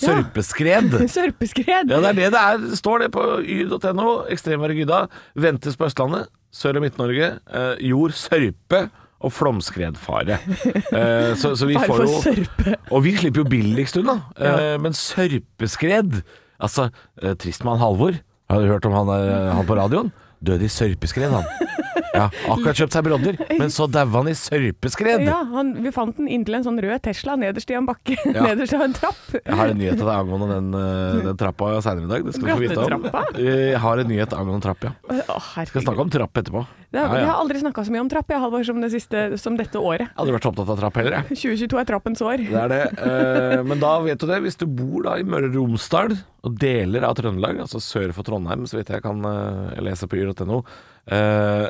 [0.00, 0.94] Sørpeskred.
[1.16, 1.90] Sørpeskred!
[1.90, 2.68] Ja, det er det det er.
[2.78, 4.12] Står det på y.no.
[4.32, 5.02] Ekstremværet Gyda
[5.34, 6.28] ventes på Østlandet.
[6.54, 7.32] Sør- og Midt-Norge.
[7.48, 8.86] Eh, jord, sørpe
[9.26, 10.38] og flomskredfare.
[10.68, 12.76] Eh, så, så vi Fare får for jo sørpe.
[12.92, 14.18] Og vi slipper jo billigst unna.
[14.36, 16.20] Eh, men sørpeskred
[16.56, 16.86] Altså,
[17.20, 18.14] eh, Tristmann Halvor,
[18.48, 20.12] har du hørt om han, er, han på radioen?
[20.40, 21.44] Døde i sørpeskred, han.
[22.16, 25.24] Ja, akkurat kjøpt seg brodder, men så daua han i sørpeskred.
[25.26, 28.16] Ja, han, vi fant den inntil en sånn rød Tesla nederst i en bakke.
[28.36, 28.42] Ja.
[28.44, 29.20] nederst av en trapp.
[29.36, 32.26] Jeg har en nyhet til deg angående den, eh, den trappa senere i dag.
[32.26, 33.06] Det skal du få vite om.
[33.40, 34.92] Jeg har en nyhet angående trapp, ja.
[35.08, 35.38] Å,
[35.70, 36.64] Skal snakke om trapp etterpå.
[36.92, 38.90] Det har, Ja, Jeg har aldri snakka så mye om trapp, jeg, Halvor, som, det
[38.92, 40.10] siste, som dette året.
[40.16, 41.38] Aldri vært så opptatt av trapp heller, jeg.
[41.42, 42.44] 2022 er trappens år.
[42.46, 42.82] Det er det.
[43.00, 44.38] Uh, Men da vet du det.
[44.44, 46.14] Hvis du bor da i Møre og Romsdal
[46.46, 50.20] og deler av Trøndelag, altså sør for Trondheim, så vidt jeg kan uh, lese på
[50.20, 50.60] yr.no,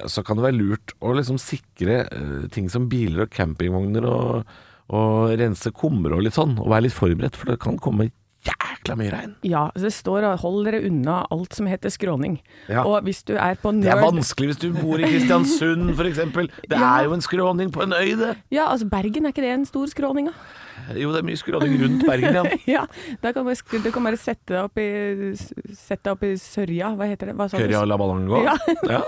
[0.09, 4.47] så kan det være lurt å liksom sikre eh, ting som biler og campingvogner og,
[4.97, 8.09] og rense kummer og litt sånn, og være litt forberedt, for det kan komme
[8.47, 9.33] jækla mye regn.
[9.43, 12.37] Ja, så det står og hold dere unna alt som heter skråning.
[12.71, 12.85] Ja.
[12.87, 16.21] Og hvis du er på Det er vanskelig hvis du bor i Kristiansund f.eks.
[16.23, 16.47] Det
[16.79, 16.93] Ja.
[17.01, 18.37] er jo en skråning på en øy, det.
[18.55, 20.39] Ja, altså Bergen, er ikke det en stor skråning, da?
[20.95, 22.45] Jo, det er mye skråning rundt Bergen, ja.
[22.77, 22.83] ja,
[23.23, 24.87] da kan du du kan bare sette deg opp i,
[25.75, 27.37] sette deg opp i sørja, hva heter det?
[27.39, 28.43] Hva sa la ballongen gå.
[28.47, 28.57] Ja.
[28.87, 29.01] Ja.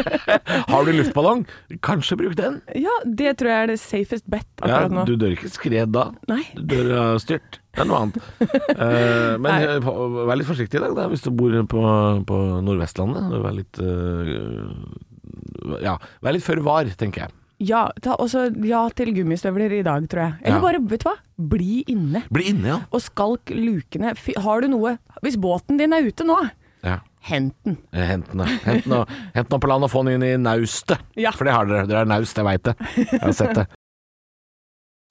[0.72, 1.44] Har du luftballong?
[1.84, 2.60] Kanskje bruk den.
[2.78, 5.04] Ja, det tror jeg er det safest bet Ja, akkurat nå.
[5.06, 6.08] du dør ikke skred da.
[6.30, 6.42] Nei.
[6.56, 7.60] Du dør av styrt.
[7.72, 8.18] Det er noe annet.
[8.42, 9.60] uh, men Nei.
[9.68, 9.86] eh,
[10.28, 11.84] vær litt forsiktig i dag da, hvis du bor på,
[12.28, 13.38] på Nordvestlandet.
[13.46, 17.36] Vær litt uh, Ja, vær litt føre var, tenker jeg.
[17.62, 20.34] Ja, ta også ja til gummistøvler i dag, tror jeg.
[20.42, 20.62] Eller Ja.
[20.64, 21.14] bare, vet du hva,
[21.52, 22.24] bli inne.
[22.34, 22.78] Bli inne, ja.
[22.90, 24.16] Og skalk lukene.
[24.42, 26.38] Har du noe Hvis båten din er ute nå,
[26.82, 26.96] ja.
[27.28, 27.76] hent den.
[27.92, 28.46] Eh, Hent den, ja.
[28.64, 30.98] hent den, og- hent den opp på land og få den inn i naustet.
[31.14, 31.30] Ja.
[31.30, 31.86] For det har dere.
[31.86, 32.74] Dere er naust, jeg veit det.
[32.96, 33.66] Jeg har sett det.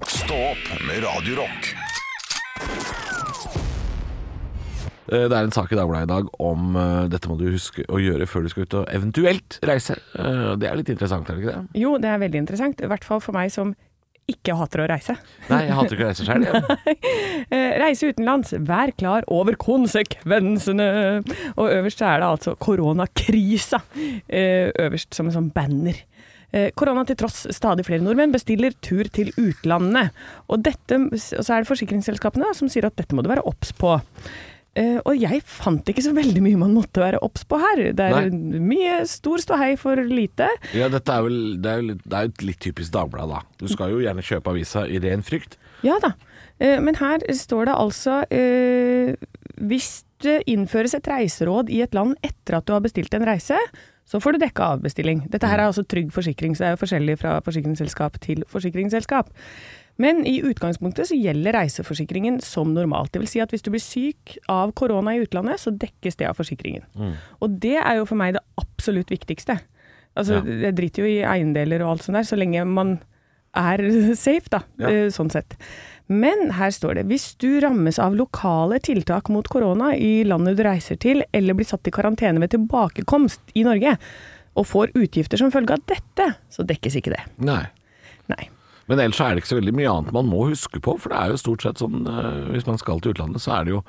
[0.04, 1.36] Stå opp med Radio
[5.12, 8.00] Det er en sak i Dagbladet i dag om eh, dette må du huske å
[8.00, 9.98] gjøre før du skal ut og eventuelt reise.
[10.16, 11.80] Eh, Det er litt interessant, er det ikke det?
[11.84, 12.80] Jo, det er veldig interessant.
[12.80, 13.74] I hvert fall for meg som
[14.32, 15.18] ikke hater å reise.
[15.50, 16.46] Nei, jeg hater ikke å reise sjøl.
[17.52, 20.86] Eh, reise utenlands, vær klar over konsekvensene.
[21.60, 23.82] Og øverst er det altså koronakrisa.
[24.32, 25.98] Eh, øverst som en sånn banner.
[26.56, 30.16] Eh, Korona til tross, stadig flere nordmenn bestiller tur til utlandet.
[30.48, 33.74] Og, dette, og så er det forsikringsselskapene som sier at dette må du være obs
[33.76, 33.98] på.
[34.80, 37.84] Eh, og jeg fant ikke så veldig mye man måtte være obs på her.
[37.98, 40.48] Det er mye stor ståhei for lite.
[40.78, 43.42] Ja, dette er vel det er jo litt, det er litt typisk Dagblad, da.
[43.60, 45.60] Du skal jo gjerne kjøpe avisa i ren frykt.
[45.86, 46.16] Ja da,
[46.62, 49.14] Uh, men her står det altså uh,
[49.66, 53.58] Hvis det innføres et reiseråd i et land etter at du har bestilt en reise,
[54.06, 55.24] så får du dekka avbestilling.
[55.34, 59.32] Dette her er altså trygg forsikring, så det er jo forskjellig fra forsikringsselskap til forsikringsselskap.
[59.98, 63.12] Men i utgangspunktet så gjelder reiseforsikringen som normalt.
[63.12, 66.30] Det vil si at hvis du blir syk av korona i utlandet, så dekkes det
[66.30, 66.84] av forsikringen.
[67.42, 69.60] Og det er jo for meg det absolutt viktigste.
[70.18, 70.68] Altså, Ja.
[70.70, 73.00] Jeg driter jo i eiendeler og alt sånt der, så lenge man
[73.56, 73.78] er
[74.16, 74.62] safe, da.
[74.80, 74.90] Ja.
[74.90, 75.58] eh, Sånn sett.
[76.12, 80.64] Men her står det hvis du rammes av lokale tiltak mot korona i landet du
[80.64, 83.98] reiser til, eller blir satt i karantene ved tilbakekomst i Norge,
[84.60, 87.22] og får utgifter som følge av dette, så dekkes ikke det.
[87.40, 87.64] Nei.
[88.28, 88.50] Nei.
[88.92, 91.14] Men ellers så er det ikke så veldig mye annet man må huske på, for
[91.14, 93.78] det er jo stort sett sånn eh, Hvis man skal til utlandet, så er det
[93.78, 93.86] jo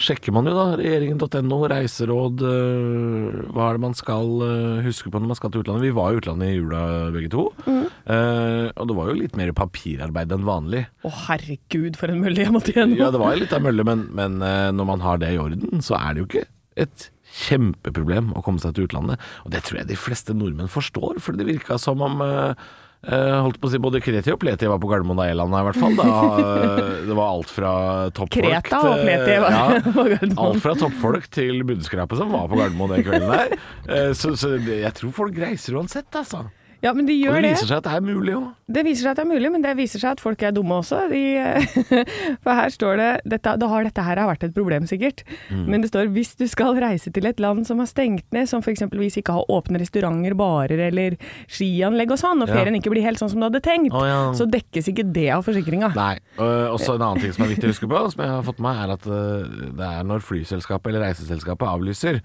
[0.00, 5.20] Sjekker man jo da regjeringen.no, reiseråd, eh, hva er det man skal eh, huske på
[5.20, 5.84] når man skal til utlandet.
[5.84, 9.52] Vi var i utlandet i jula begge to, eh, og det var jo litt mer
[9.58, 10.86] papirarbeid enn vanlig.
[11.04, 12.96] Å herregud, for en mølle jeg måtte gjennom.
[12.96, 15.84] Ja, det var jo litt av mølle, men, men når man har det i orden,
[15.84, 16.48] så er det jo ikke
[16.80, 19.20] et kjempeproblem å komme seg til utlandet.
[19.44, 23.56] Og det tror jeg de fleste nordmenn forstår, for det virka som om eh, holdt
[23.60, 25.80] på å si Både Kreti og Pleti var på Gardermoen da jeg landa, i hvert
[25.80, 25.96] fall.
[25.96, 27.72] Da, eh, det var alt fra
[28.12, 30.38] toppfolk Kreta og Pleti var ja, på Gardermoen.
[30.44, 33.54] Alt fra toppfolk til bunnskrapet som var på Gardermoen den kvelden der.
[33.88, 36.44] Eh, så, så jeg tror folk reiser uansett, altså.
[36.82, 37.50] Ja, men de gjør det det.
[37.58, 38.46] viser seg at det er mulig òg.
[38.70, 40.76] Det viser seg at det er mulig, men det viser seg at folk er dumme
[40.80, 41.00] også.
[41.10, 41.20] De,
[42.44, 45.24] for her står det dette, Da har dette her vært et problem, sikkert.
[45.50, 45.64] Mm.
[45.72, 48.62] Men det står hvis du skal reise til et land som har stengt ned, som
[48.64, 48.86] f.eks.
[49.20, 51.18] ikke har åpne restauranter, barer eller
[51.50, 52.60] skianlegg og sånn, og Ja.
[52.60, 54.20] ferien ikke blir helt sånn som du hadde tenkt, oh, ja.
[54.36, 55.92] så dekkes ikke det av forsikringa.
[55.98, 56.14] Nei.
[56.38, 58.62] Og også en annen ting som er viktig å huske på, som jeg har fått
[58.62, 62.22] med meg, er at eh, det er når flyselskapet eller reiseselskapet avlyser,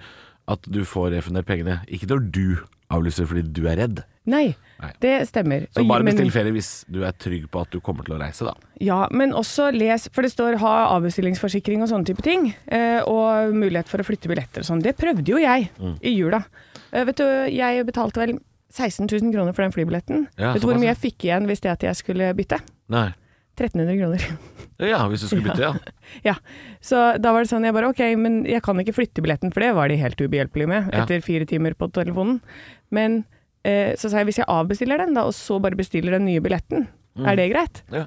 [0.47, 1.79] at du får refundert pengene.
[1.89, 2.45] Ikke når du
[2.93, 4.03] avlyser fordi du er redd.
[4.25, 4.89] Nei, Nei.
[5.01, 5.67] det stemmer.
[5.73, 8.45] Så bare bestill ferie hvis du er trygg på at du kommer til å reise,
[8.47, 8.55] da.
[8.81, 13.53] Ja, men også les, for det står ha avbestillingsforsikring og sånne type ting, eh, og
[13.53, 14.81] mulighet for å flytte billetter og sånn.
[14.81, 15.97] Det prøvde jo jeg Mm.
[16.01, 16.43] i jula.
[16.91, 18.39] Eh, vet du, jeg betalte vel
[18.71, 20.27] 16 000 kroner for den flybilletten.
[20.37, 22.59] Ja, vet du hvor mye jeg fikk igjen hvis det at jeg skulle bytte?
[22.89, 23.13] Nei.
[23.55, 24.25] 1300 kroner.
[24.83, 25.93] Ja, hvis du skulle bytte, ja.
[26.29, 26.35] ja,
[26.83, 29.63] så da var det sånn, jeg bare ok, men jeg kan ikke flytte billetten, for
[29.63, 31.03] det var de helt ubehjelpelige med, Ja.
[31.05, 32.41] etter fire timer på telefonen.
[32.91, 33.21] Men
[33.63, 36.43] eh, så sa jeg, hvis jeg avbestiller den da, og så bare bestiller den nye
[36.43, 37.27] billetten, Mm.
[37.31, 37.83] er det greit?
[37.95, 38.05] ja.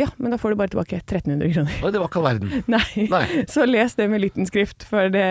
[0.00, 1.74] Ja, men da får du bare tilbake 1300 kroner.
[1.84, 2.62] Oi, det var ikke all verden.
[2.72, 3.04] Nei.
[3.12, 3.42] Nei.
[3.52, 5.24] Så les det med liten skrift, for det,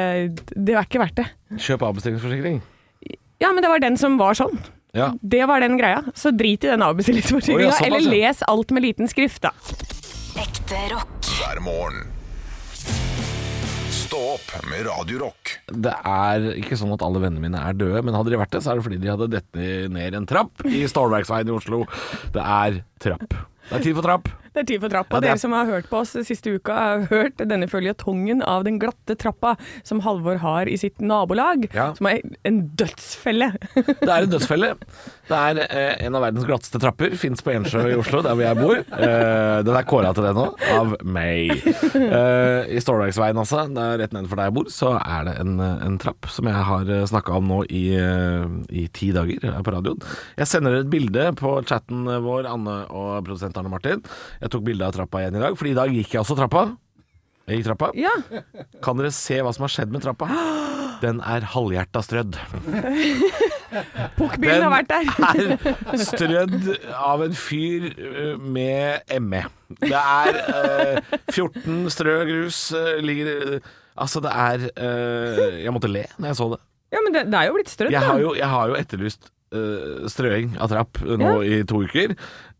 [0.53, 1.25] det er ikke verdt det.
[1.57, 2.59] Kjøp avbestillingsforsikring.
[3.41, 4.59] Ja, men det var den som var sånn.
[4.91, 5.13] Ja.
[5.21, 6.03] Det var den greia.
[6.15, 8.11] Så drit i den avbestillingsforsikringa, oh, ja, eller ja.
[8.11, 9.53] les alt med liten skrift, da.
[10.39, 11.29] Ekte rock.
[11.39, 12.07] hver morgen.
[13.93, 15.51] Stå opp med Radiorock.
[15.69, 18.63] Det er ikke sånn at alle vennene mine er døde, men hadde de vært det,
[18.65, 21.83] så er det fordi de hadde dette ned en trapp i Stålverksveien i Oslo.
[22.33, 23.37] Det er trapp.
[23.69, 24.31] Det er tid for trapp.
[24.53, 25.15] Det er tid for trappa.
[25.15, 28.63] Ja, er- dere som har hørt på oss siste uka, har hørt denne føljetongen av
[28.65, 31.93] den glatte trappa som Halvor har i sitt nabolag, Ja.
[31.93, 33.51] som er en dødsfelle.
[33.99, 34.73] Det er en dødsfelle.
[35.29, 37.13] Det er eh, en av verdens glatteste trapper.
[37.19, 38.75] Fins på Ensjø i Oslo, der hvor jeg bor.
[38.79, 41.53] Eh, den er kåra til det nå, av meg.
[41.93, 45.53] Eh, I Stålverksveien, altså, der er rett nedenfor der jeg bor, så er det en,
[45.61, 49.61] eh, en trapp som jeg har snakka om nå i, eh, i ti dager her
[49.65, 50.01] på radioen.
[50.39, 54.01] Jeg sender et bilde på chatten vår, Anne og produsent Arne Martin.
[54.39, 56.61] Jeg tok bilde av trappa igjen i dag, for i dag gikk jeg også trappa.
[57.49, 57.89] Jeg gikk trappa.
[57.97, 58.11] Ja,
[58.85, 60.27] Kan dere se hva som har skjedd med trappa?
[61.01, 62.37] Den er halvhjerta strødd.
[64.19, 65.09] pukkbilen har vært der.
[65.93, 69.43] er strødd av en fyr øh, med ME.
[69.79, 73.59] Det er eh, 14 strø grus øh, ligger øh,
[73.99, 76.59] Altså, det er eh, Jeg måtte le når jeg så det.
[76.95, 78.07] Ja, men det, det er jo blitt strødd, Jeg da.
[78.13, 79.29] har jo, jeg har jo etterlyst
[80.09, 82.13] strøing av trapp nå i to uker,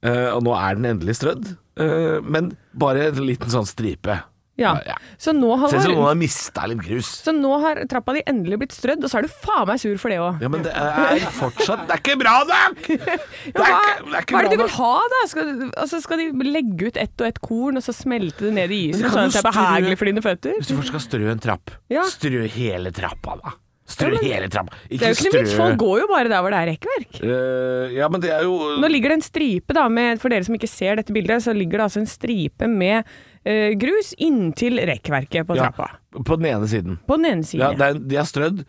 [0.04, 1.56] øh, og nå er den endelig strødd.
[1.80, 4.22] øh, men bare en liten sånn stripe.
[4.60, 4.74] Ja.
[4.84, 4.98] Ja.
[5.16, 7.08] Så nå har Ser ut som noen har mista litt grus.
[7.24, 9.96] Så nå har trappa di endelig blitt strødd, og så er du faen meg sur
[10.02, 10.42] for det òg.
[10.44, 12.82] Ja, men det er fortsatt Det er ikke bra nok!
[12.90, 15.22] Det er ikke, det er ikke hva er det du vil ha, da?
[15.32, 18.76] Skal, altså, skal de legge ut ett og ett korn, og så smelte det ned
[18.76, 20.60] i isen, sånn at det er behagelig for dine føtter?
[20.60, 22.04] Hvis du først skal strø en trapp, Ja.
[22.12, 23.56] strø hele trappa, da.
[23.90, 24.76] Strø Ja, hele trappa.
[24.86, 27.20] Det er jo ikke strø folk går jo bare der hvor det er rekkverk.
[27.24, 30.46] Uh, ja, men det er jo Nå ligger det en stripe, da, med, for dere
[30.46, 33.02] som ikke ser dette bildet, så ligger det altså en stripe med
[33.50, 35.90] uh, grus inntil rekkverket på ja, trappa.
[36.22, 37.00] På den ene siden.
[37.10, 37.80] På den ene Ja, siden.
[37.82, 38.64] det er, de har strødd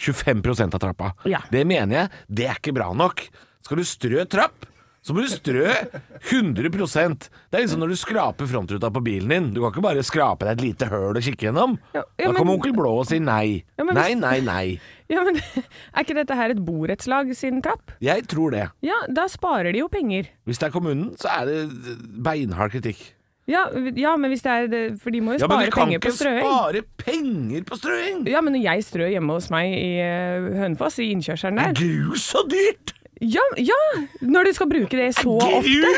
[0.00, 1.12] 25% av trappa.
[1.28, 1.42] Ja.
[1.52, 3.26] Det mener jeg, det er ikke bra nok.
[3.66, 4.69] Skal du strø trapp,
[5.00, 5.64] så må du strø
[6.28, 9.46] 100% Det er liksom når du skraper frontruta på bilen din.
[9.54, 11.78] Du kan ikke bare skrape deg et lite høl og kikke gjennom.
[11.94, 13.62] Ja, ja, da men- kommer onkel Blå og sier nei.
[13.78, 14.66] Ja, men nei, nei, nei.
[15.10, 15.40] Ja, men
[15.96, 17.96] Er ikke dette her et borettslag sin trapp?
[18.04, 18.68] Jeg tror det.
[18.86, 20.28] Ja, da sparer de jo penger.
[20.46, 23.00] Hvis det er kommunen, så er det beinhard kritikk.
[23.50, 23.64] Ja,
[23.98, 25.98] ja men hvis det er det For de må jo Ja, men de kan penger
[25.98, 26.44] ikke på strøing.
[26.46, 28.20] spare penger på strøing!
[28.30, 32.28] Ja, men når jeg strør hjemme hos meg i eh, Hønefoss, i innkjørselen der Grus
[32.30, 32.94] så dyrt!
[33.20, 33.76] Ja, ja,
[34.24, 35.90] når du skal bruke det så ofte.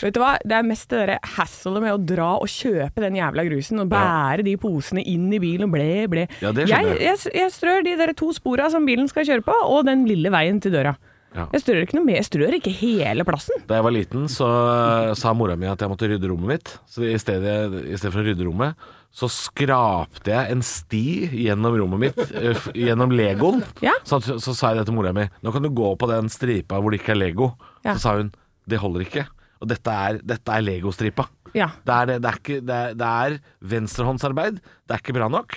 [0.00, 3.18] Vet du hva, Det er mest det der hasslet med å dra og kjøpe den
[3.18, 6.24] jævla grusen og bære de posene inn i bilen og ble, ble.
[6.40, 9.58] Ja, det jeg, jeg, jeg strør de der to spora som bilen skal kjøre på,
[9.68, 10.96] og den lille veien til døra.
[11.36, 11.44] Ja.
[11.52, 13.60] Jeg strør ikke noe mer, jeg strør ikke hele plassen.
[13.68, 16.72] Da jeg var liten, så eh, sa mora mi at jeg måtte rydde rommet mitt.
[16.88, 21.04] Så i stedet, i stedet for å rydde rommet, så skrapte jeg en sti
[21.46, 23.64] gjennom rommet mitt, eh, gjennom legoen.
[23.82, 23.94] Ja.
[24.06, 25.26] Så, så sa jeg det til mora mi.
[25.42, 27.52] Nå kan du gå på den stripa hvor det ikke er Lego.
[27.82, 27.96] Ja.
[27.96, 28.30] Så sa hun
[28.68, 29.24] det holder ikke.
[29.58, 31.24] Og dette er, dette er Lego-stripa.
[31.56, 31.70] Ja.
[31.82, 33.38] Det er, det, det, er ikke, det, er, det er
[33.72, 34.60] venstrehåndsarbeid.
[34.60, 35.56] Det er ikke bra nok.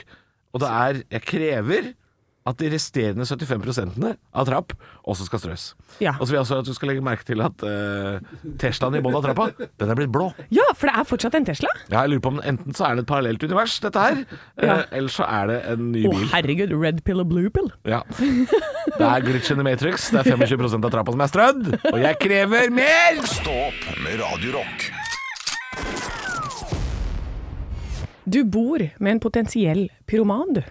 [0.52, 1.92] Og det er Jeg krever
[2.50, 3.92] at de resterende 75
[4.34, 4.74] av trapp
[5.06, 5.66] også skal strøs.
[6.02, 6.16] Ja.
[6.18, 8.18] Og så vil jeg også at du skal legge merke til at uh,
[8.62, 10.32] Teslaen i bunnen av trappa, den er blitt blå.
[10.54, 11.70] Ja, for det er fortsatt en Tesla.
[11.92, 14.24] Ja, jeg lurer på om Enten så er det et parallelt univers, dette her,
[14.58, 14.80] ja.
[14.80, 16.26] uh, eller så er det en ny Å bil.
[16.34, 17.70] herregud, red pill og blue pill.
[17.86, 18.02] Ja.
[18.18, 20.10] Det er glitch in the matrix.
[20.10, 21.72] Det er 25% av trappa som er strødd.
[21.94, 23.22] Og jeg krever mer!
[23.30, 24.90] Stopp med radiorock.
[28.26, 30.62] Du bor med en potensiell pyroman, du.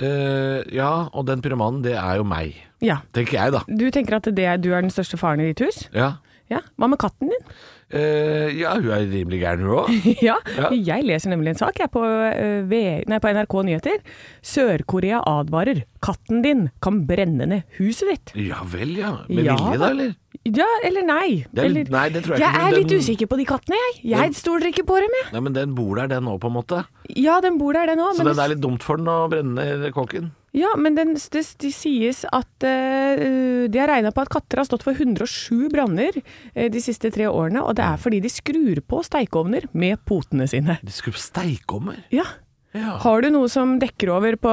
[0.00, 2.56] Eh, ja, og den pyromanen, det er jo meg.
[2.82, 3.00] Ja.
[3.14, 3.62] Tenker jeg, da.
[3.68, 5.84] Du tenker at det, du er den største faren i ditt hus?
[5.94, 6.14] Ja.
[6.52, 6.60] Ja.
[6.78, 7.46] Hva med katten din?
[7.92, 9.90] Eh, ja, hun er rimelig gæren, hun òg.
[10.28, 10.70] ja, Ja.
[10.72, 13.98] jeg leser nemlig en sak jeg på, eh, V- nei, på NRK Nyheter.
[14.42, 15.82] Sør-Korea advarer.
[16.02, 18.32] Katten din kan brenne ned huset ditt.
[18.48, 19.12] Ja vel, ja.
[19.28, 19.56] Med Ja.
[19.56, 20.14] vilje, da, eller?
[20.44, 21.44] Ja, eller nei.
[21.52, 23.44] Det er eller, nei, det tror jeg jeg ikke, er den, litt usikker på de
[23.46, 24.10] kattene, jeg.
[24.16, 25.32] Jeg stoler ikke på dem, jeg.
[25.36, 26.84] Nei, men den bor der, den òg, på en måte.
[27.14, 28.16] Ja, den bor der, den òg.
[28.18, 30.32] Så det er litt dumt for den å brenne ned kåken.
[30.52, 34.68] Ja, men den, det, de sies at uh, De har regna på at katter har
[34.68, 38.82] stått for 107 branner uh, de siste tre årene, og det er fordi de skrur
[38.84, 40.76] på steikeovner med potene sine.
[40.84, 42.04] De skulle steikeovner.
[42.12, 42.28] Ja.
[42.72, 42.96] Ja.
[43.04, 44.52] Har du noe som dekker over på,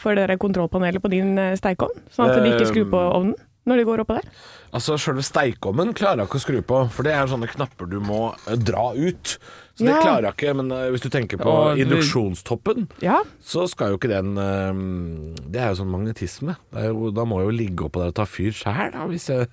[0.00, 2.06] for det der kontrollpanelet på din stekeovn?
[2.08, 3.36] Sånn at de ikke skrur på ovnen
[3.68, 4.28] når de går oppå der?
[4.76, 7.98] Altså, Sjølve steikeovnen klarer jeg ikke å skru på, for det er sånne knapper du
[8.02, 8.30] må
[8.64, 9.36] dra ut.
[9.80, 10.54] Så det klarer jeg ikke.
[10.60, 13.22] Men eh, hvis du tenker på Og- induksjonstoppen, Ja.
[13.42, 16.56] så skal jo ikke den eh, Det er jo sånn magnetisme.
[16.70, 19.06] Det er jo, da må jeg jo ligge oppå der og ta fyr sjæl, da,
[19.10, 19.48] hvis jeg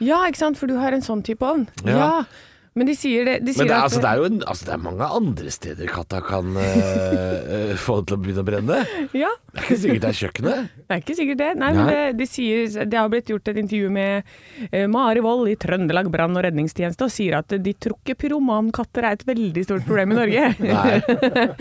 [0.00, 1.68] ja, ikke sant, for du har en sånn type ovn.
[1.86, 1.96] Ja.
[1.96, 2.24] Ja.
[2.76, 4.40] Men de sier det, de sier Men det, er- at altså, det er jo en,
[4.52, 8.46] altså, det er mange andre steder katta kan eh, få det til å begynne å
[8.46, 8.80] brenne.
[9.16, 10.68] Ja, Det er ikke sikkert det er kjøkkenet.
[10.76, 11.48] det er ikke sikkert det.
[11.62, 11.94] Nei, men Nei.
[11.94, 14.28] det, de sier, det har blitt gjort et intervju med
[14.68, 19.08] uh, Mari Wold i Trøndelag brann- og redningstjeneste, og sier at de tror ikke pyromankatter
[19.08, 20.46] er et veldig stort problem i Norge.
[20.60, 21.00] Nei,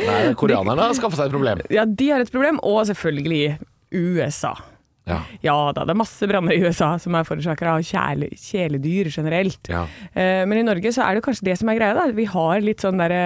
[0.03, 1.63] Nei koreanerne har skaffa seg et problem.
[1.71, 3.55] Ja, de har et problem, og selvfølgelig
[3.95, 4.51] USA.
[5.05, 5.19] Ja.
[5.45, 9.69] Ja da, det er masse branner i USA som er forårsaka av kjæle, kjæledyr generelt.
[9.71, 9.85] Ja.
[10.15, 12.07] Uh, men i Norge så er det kanskje det som er greia, da.
[12.15, 13.23] Vi har litt sånn derre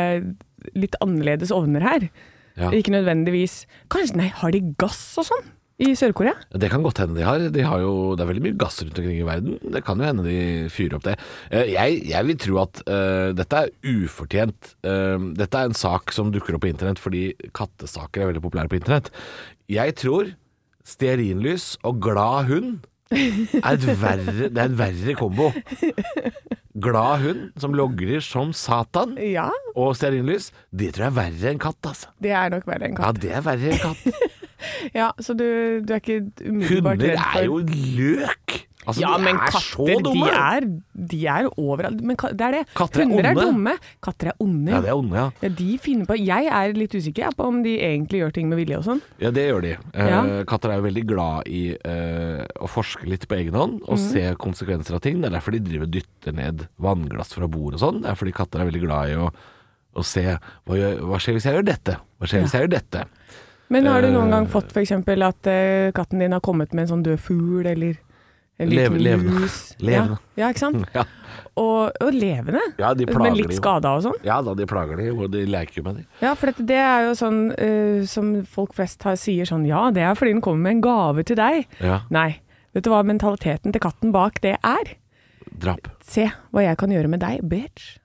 [0.75, 2.03] Litt annerledes ovner her.
[2.59, 2.67] Ja.
[2.75, 5.47] Ikke nødvendigvis Kanskje, nei, har de gass og sånn
[5.79, 6.35] i Sør-Korea?
[6.59, 7.45] Det kan godt hende de har.
[7.55, 9.55] De har jo, det er veldig mye gass rundt omkring i verden.
[9.63, 10.39] Det kan jo hende de
[10.73, 11.15] fyrer opp det.
[11.55, 14.73] Eh, Jeg, jeg vil tro at uh, dette er ufortjent.
[14.83, 18.73] Uh, dette er en sak som dukker opp på internett fordi kattesaker er veldig populære
[18.73, 19.07] på internett.
[19.71, 20.33] Jeg tror
[20.89, 25.47] stearinlys og glad hund er et verre, det er en verre kombo.
[26.79, 31.59] Glad hund som logrer som satan, Ja, og stearinlys, det tror jeg er verre enn
[31.61, 32.11] katt, altså.
[32.21, 33.21] det er nok verre enn Ja, katt.
[33.23, 34.05] det er verre enn katt.
[34.93, 35.45] Ja, Så du,
[35.87, 37.59] du er ikke umiddelbart Hunder redd for er jo
[37.95, 38.55] løk.
[38.87, 40.65] Altså, ja, de men er så katter, de er,
[41.11, 41.99] de er overalt.
[41.99, 42.61] Men det er det.
[42.79, 43.73] Katter er Hunder er dumme.
[44.01, 44.71] Katter er onde.
[44.71, 45.25] Ja, det er onde, ja.
[45.43, 48.61] Ja, de finner på Jeg er litt usikker på om de egentlig gjør ting med
[48.61, 49.03] vilje og sånn.
[49.19, 49.73] Ja, det gjør de.
[49.93, 50.21] Eh, Ja.
[50.49, 54.05] Katter er jo veldig glad i uh, å forske litt på egen hånd og mm.
[54.07, 55.19] se konsekvenser av ting.
[55.19, 58.01] Det er derfor de driver og dytter ned vannglass fra bord og sånn.
[58.07, 59.29] Det er fordi katter er veldig glad i å,
[59.99, 61.99] å se hva, gjør, hva skjer hvis jeg gjør dette?
[62.17, 63.05] Hva skjer hvis jeg gjør dette?
[63.69, 64.37] Men har du noen Eh.
[64.39, 64.95] gang fått f.eks.
[64.95, 67.99] at uh, katten din har kommet med en sånn død fugl, eller
[68.59, 69.39] en liten Leve- levende.
[69.45, 69.57] lus?
[69.89, 70.17] Levende.
[70.35, 70.85] Ja, ja, ikke sant?
[70.97, 71.05] Ja.
[71.59, 72.59] Og, og levende.
[72.79, 74.15] Ja, Men litt skada og sånn.
[74.23, 76.03] Ja da, de plager de, og de leker jo med de.
[76.23, 79.89] Ja, for dette, det er jo sånn uh, som folk flest har, sier sånn Ja,
[79.91, 81.65] det er fordi den kommer med en gave til deg.
[81.83, 82.29] Ja, Nei.
[82.77, 84.93] Vet du hva mentaliteten til katten bak det er?
[85.59, 85.89] drap.
[86.05, 87.97] Se hva jeg kan gjøre med deg, bitch.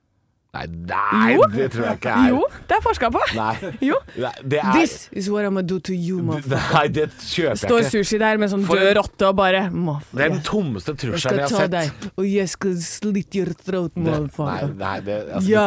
[0.54, 1.46] Nei, nei Jo.
[1.50, 2.26] det tror jeg ikke er.
[2.30, 3.22] Jo, det er forska på.
[3.34, 3.70] Nei.
[3.82, 3.96] Jo.
[4.14, 6.76] Det er This is what I'm gonna do to you, motherfucker.
[6.76, 8.04] Nei, det kjøper Står jeg ikke.
[8.04, 11.24] sushi der med sånn For død rotte og bare Det er den tommeste Jeg trusselen
[11.24, 14.70] sett jeg ta har deg, og jeg skal slit your throat, motherfucker.
[14.70, 15.66] nei, nei, det altså, Ja,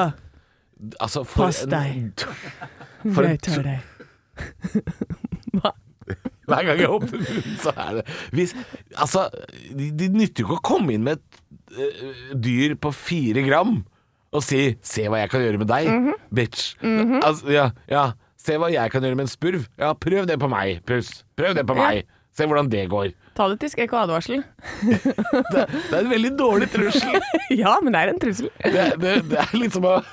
[1.03, 2.23] altså, for Pass deg.
[3.13, 3.83] For jeg tar deg.
[5.57, 5.73] Hva?
[6.47, 8.03] Hver gang jeg åpner munnen, så er det
[8.35, 8.53] hvis,
[8.95, 9.27] Altså,
[9.75, 11.41] de, de nytter jo ikke å komme inn med et
[11.75, 13.81] uh, dyr på fire gram
[14.33, 16.13] og si 'se hva jeg kan gjøre med deg', Mhm.
[16.33, 16.75] bitch.
[17.23, 18.11] altså, ja, ja.
[18.37, 19.65] Se hva jeg kan gjøre med en spurv.
[19.79, 21.23] Ja, prøv det på meg, puss.
[21.37, 21.87] Prøv det på Ja.
[21.89, 22.03] meg.
[22.37, 23.13] Se hvordan det går.
[23.35, 24.43] Ta det til skrekk og advarsel.
[24.83, 27.21] Det, det er en veldig dårlig trussel.
[27.51, 28.49] ja, men det er en trussel.
[28.63, 30.03] Det, det, det er litt som å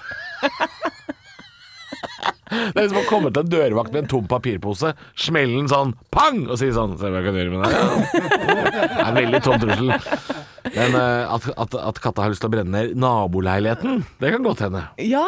[2.75, 5.95] Det er som å komme til en dørvakt med en tom papirpose, smelle den sånn
[6.15, 7.71] pang, og si sånn Se hva jeg kan gjøre med det.
[8.55, 9.91] Det er en veldig tom trussel.
[10.75, 14.47] Men eh, at, at, at katta har lyst til å brenne ned naboleiligheten, det kan
[14.47, 14.85] godt hende.
[15.03, 15.27] Ja.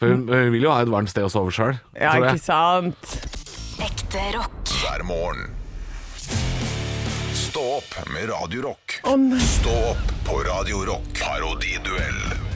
[0.00, 1.76] For hun, hun vil jo ha et varmt sted å sove sjøl.
[1.98, 3.18] Ja, ikke sant.
[3.84, 4.72] Ekte rock.
[4.80, 5.50] hver morgen.
[7.34, 8.96] Stå opp med Radio Rock.
[9.46, 11.12] Stå opp på Radio Rock.
[11.20, 12.53] Parodiduell.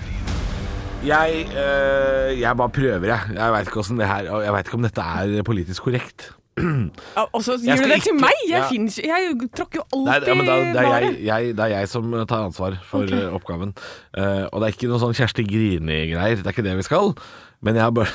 [1.06, 3.20] Jeg, eh, jeg bare prøver, jeg.
[3.36, 6.32] Jeg veit ikke, her- jeg vet ikke om dette er politisk korrekt.
[6.58, 8.38] Ja, Og så gjør gir du det til ikke- meg!
[8.48, 8.68] Jeg, Ja.
[8.68, 11.88] finnes, jeg tråkker jo Nei, alltid ja, da, det, er jeg, jeg, det er jeg
[11.88, 13.28] som tar ansvar for okay.
[13.30, 13.74] oppgaven.
[14.18, 16.42] Uh, og det er ikke noe sånn Kjersti Grini-greier.
[16.42, 17.14] Det er ikke det vi skal.
[17.62, 18.10] Men jeg har bare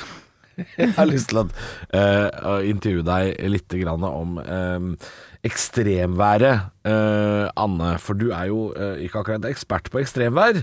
[0.78, 1.46] Jeg har lyst til at,
[1.94, 5.08] uh, å intervjue deg litt grann om eh,
[5.42, 7.96] ekstremværet, uh, Anne.
[7.98, 10.62] For du er jo uh, ikke akkurat ekspert på ekstremvær.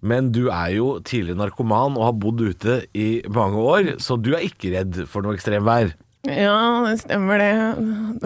[0.00, 4.32] Men du er jo tidligere narkoman og har bodd ute i mange år, så du
[4.34, 5.92] er ikke redd for noe ekstremvær.
[6.28, 7.52] Ja, det stemmer det.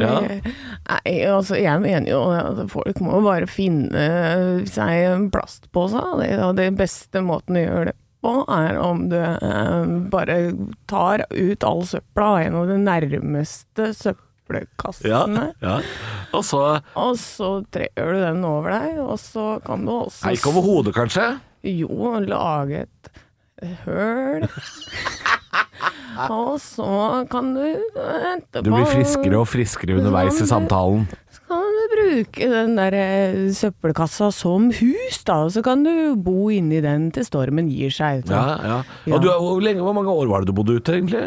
[0.03, 0.15] Ja.
[0.27, 6.03] Nei, altså, jeg mener jo at folk må bare finne seg en plastpose.
[6.19, 10.39] Det den beste måten å gjøre det på, er om du eh, bare
[10.91, 15.51] tar ut all søpla av en av de nærmeste søppelkassene.
[15.63, 15.79] ja.
[16.35, 16.63] Og så
[16.99, 20.97] Og så trer du den over deg, og så kan du også Ikke over hodet,
[20.97, 21.29] kanskje?
[21.65, 24.45] Jo, lage et høl.
[26.35, 31.07] og så kan du etterpå Du blir friskere og friskere underveis i samtalen.
[31.33, 35.39] Så kan du bruke den der eh, søppelkassa som hus, da.
[35.49, 38.27] Så kan du bo inni den til stormen gir seg.
[38.29, 38.79] Ja, ja.
[39.07, 39.17] Ja.
[39.17, 41.27] Og du, hvor, lenge, hvor mange år var det du bodde ute, egentlig?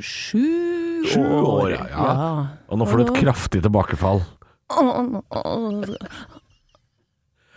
[0.00, 1.84] Sju, Sju år, ja.
[1.92, 2.12] ja.
[2.72, 4.24] Og nå får du et kraftig tilbakefall.
[4.68, 4.82] Å,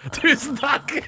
[0.17, 0.91] Tusen takk!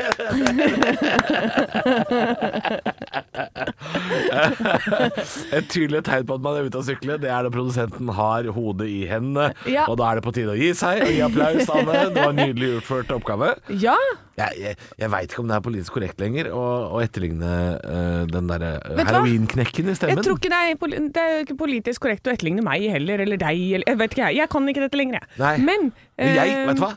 [5.54, 8.46] Et tydelig tegn på at man er ute å sykle, det er når produsenten har
[8.54, 9.50] hodet i hendene.
[9.70, 9.88] Ja.
[9.90, 11.94] Og da er det på tide å gi seg og gi applaus, Anne.
[12.14, 13.56] Det var en nydelig utført oppgave.
[13.82, 13.98] Ja,
[14.34, 16.62] Jeg, jeg, jeg veit ikke om det er politisk korrekt lenger å,
[16.98, 19.06] å etterligne uh, den derre uh, hva?
[19.12, 20.74] heroinknekken i jeg tror ikke det er,
[21.14, 24.26] det er ikke politisk korrekt å etterligne meg heller, eller deg, eller Jeg vet ikke,
[24.26, 24.42] jeg.
[24.42, 25.26] Jeg kan ikke dette lenger, jeg.
[25.42, 25.56] Nei.
[25.62, 26.96] Men Jeg, eh, vet du hva?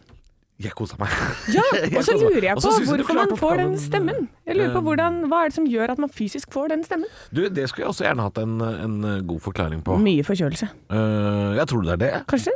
[0.62, 1.12] Jeg kosa meg.
[1.56, 4.28] Ja, og så lurer jeg på hvorfor man får den stemmen.
[4.48, 6.84] Jeg lurer på Eh, hvordan, Hva er det som gjør at man fysisk får den
[6.86, 7.10] stemmen?
[7.34, 8.96] Du, det skulle jeg også gjerne hatt en, en
[9.28, 9.98] god forklaring på.
[10.00, 10.70] Mye forkjølelse.
[10.88, 12.12] Uh, jeg tror det er det.
[12.30, 12.54] Kanskje?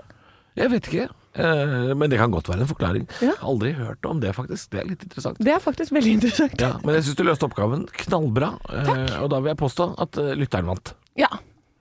[0.56, 1.06] Jeg vet ikke.
[1.36, 3.06] Uh, men det kan godt være en forklaring.
[3.22, 3.36] Ja.
[3.46, 4.72] Aldri hørt om det, faktisk.
[4.72, 5.38] Det er litt interessant.
[5.38, 6.56] Det er faktisk veldig interessant.
[6.62, 8.54] Ja, men jeg syns du løste oppgaven knallbra.
[8.66, 10.94] Takk og da vil jeg påstå at eh, lytteren vant.
[11.20, 11.30] Ja,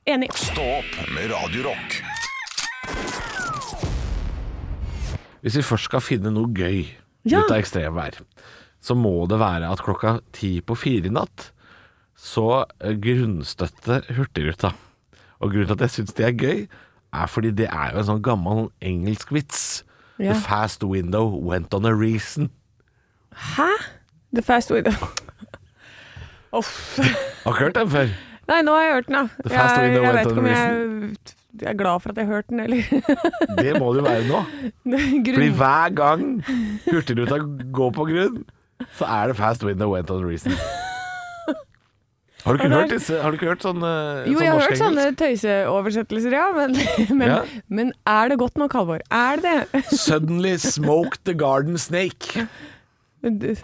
[0.10, 0.34] enig.
[0.38, 1.70] Stå opp med Radio
[5.42, 6.86] Hvis vi først skal finne noe gøy
[7.28, 7.42] Ja.
[7.44, 8.20] ut av ekstremvær,
[8.82, 11.52] så må det være at klokka ti på fire i natt
[12.20, 14.74] så eh, grunnstøtte Hurtigruta.
[15.40, 16.66] Og grunnen til at jeg syns det er gøy,
[17.16, 19.84] er fordi det er jo en sånn gammel engelsk vits.
[20.20, 20.34] Ja.
[20.34, 22.50] The fast window went on a reason.
[23.56, 23.70] Hæ?
[24.36, 24.92] The fast window.
[26.60, 26.98] Uff.
[27.46, 28.12] Har ikke hørt den før?
[28.50, 29.24] Nei, nå har jeg hørt den, da.
[29.46, 32.00] The fast Jeg, window jeg went vet on ikke om a jeg, jeg er glad
[32.04, 32.84] for at jeg har hørt den, eller
[33.64, 34.42] Det må det jo være nå.
[35.34, 36.28] Fordi hver gang
[36.92, 37.40] Hurtigruta
[37.74, 38.44] går på grunn,
[39.00, 40.54] så er det fast window went on reason.
[42.46, 43.18] Har du ikke hørt disse?
[43.20, 46.46] Har du ikke hørt sånn, Jo, sånn jeg har hørt sånne tøyseoversettelser, ja.
[46.56, 46.78] Men,
[47.20, 47.40] men, Ja.
[47.68, 49.02] men er det godt nok, Halvor?
[49.12, 49.82] Er det det?
[49.92, 52.48] Suddenly smoked the garden snake.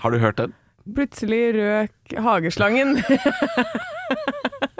[0.04, 0.52] Har du hørt den?
[0.98, 2.98] Plutselig røk hageslangen.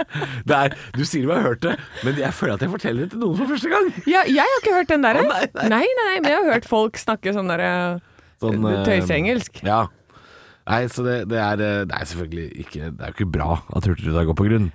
[0.56, 1.76] Er, du sier du har hørt det,
[2.06, 3.90] men jeg føler at jeg forteller det til noen for første gang.
[4.08, 5.20] Ja, jeg har ikke hørt den der.
[5.20, 5.68] Å, nei, nei.
[5.76, 7.72] nei, nei, men jeg har hørt folk snakke sånn derre
[8.42, 9.62] Sånn, eh, tøyseengelsk.
[9.66, 9.86] Ja.
[10.66, 13.50] Nei, så det, det, er, eh, det er selvfølgelig ikke Det er jo ikke bra
[13.78, 14.70] at Hurtigruta går på grunn.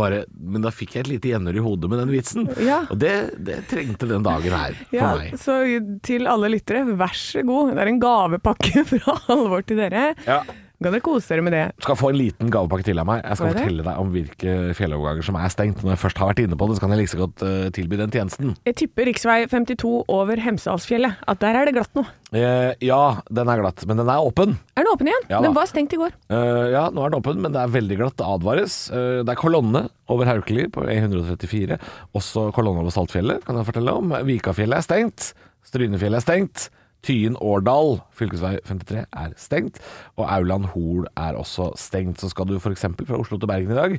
[0.00, 2.48] Bare, men da fikk jeg et lite gjenhør i hodet med den vitsen.
[2.66, 2.80] Ja.
[2.90, 3.12] Og det,
[3.46, 5.36] det trengte den dagen her for Ja, meg.
[5.38, 5.60] så
[6.06, 7.70] til alle lyttere, vær så god.
[7.76, 10.08] Det er en gavepakke fra Halvor til dere.
[10.26, 10.42] Ja.
[10.78, 11.62] Kan dere kose dere med det?
[11.82, 13.24] skal få en liten gavepakke til av meg.
[13.24, 15.80] Jeg skal fortelle deg om hvilke fjelloverganger som er stengt.
[15.82, 17.64] Når jeg først har vært inne på det, så kan jeg like så godt uh,
[17.74, 18.52] tilby den tjenesten.
[18.68, 19.48] Jeg tipper rv.
[19.50, 22.06] 52 over Hemsedalsfjellet, at der er det glatt nå.
[22.30, 24.54] Eh, ja, den er glatt, men den er åpen.
[24.78, 25.26] Er den åpen igjen?
[25.32, 26.14] Ja den var stengt i går.
[26.30, 28.18] Uh, ja, nå er den åpen, men det er veldig glatt.
[28.22, 28.80] Det advares.
[28.94, 31.82] Uh, det er kolonne over Haukeli på E134.
[32.14, 34.14] Også kolonne over Saltfjellet, kan jeg fortelle om.
[34.30, 35.32] Vikafjellet er stengt.
[35.66, 36.68] Strynefjellet er stengt.
[37.06, 39.78] Tyen-Årdal, fylkesvei 53, er stengt.
[40.18, 42.20] Og Auland-Hol er også stengt.
[42.20, 42.84] Så skal du f.eks.
[43.06, 43.94] fra Oslo til Bergen i dag,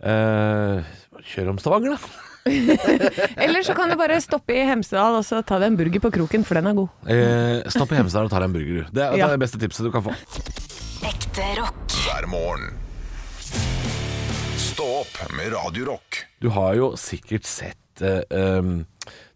[0.00, 0.96] eh,
[1.34, 2.24] kjør om Stavanger, da.
[3.44, 6.10] Eller så kan du bare stoppe i Hemsedal og så ta deg en burger på
[6.14, 6.88] kroken, for den er god.
[7.12, 8.94] Eh, Stopp i Hemsedal og ta deg en burger, du.
[8.96, 9.26] Det er, det Ja.
[9.28, 10.14] er det beste tipset du kan få.
[11.04, 11.84] Ekte rock.
[12.06, 12.70] hver morgen.
[14.58, 16.22] Stå opp med Radiorock.
[16.40, 18.84] Du har jo sikkert sett eh, um,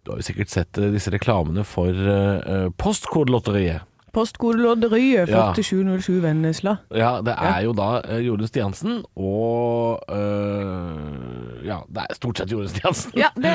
[0.03, 3.85] Du har jo sikkert sett eh, disse reklamene for uh, Postkodelotteriet.
[4.13, 5.53] Postkodelotteriet Ja.
[5.57, 6.75] 4707 Vennesla.
[6.93, 7.87] Ja, det er jo da
[8.21, 11.22] Jorunn Stiansen og øh,
[11.67, 13.13] Ja, det er stort sett Jorunn Stiansen.
[13.19, 13.53] Ja, det,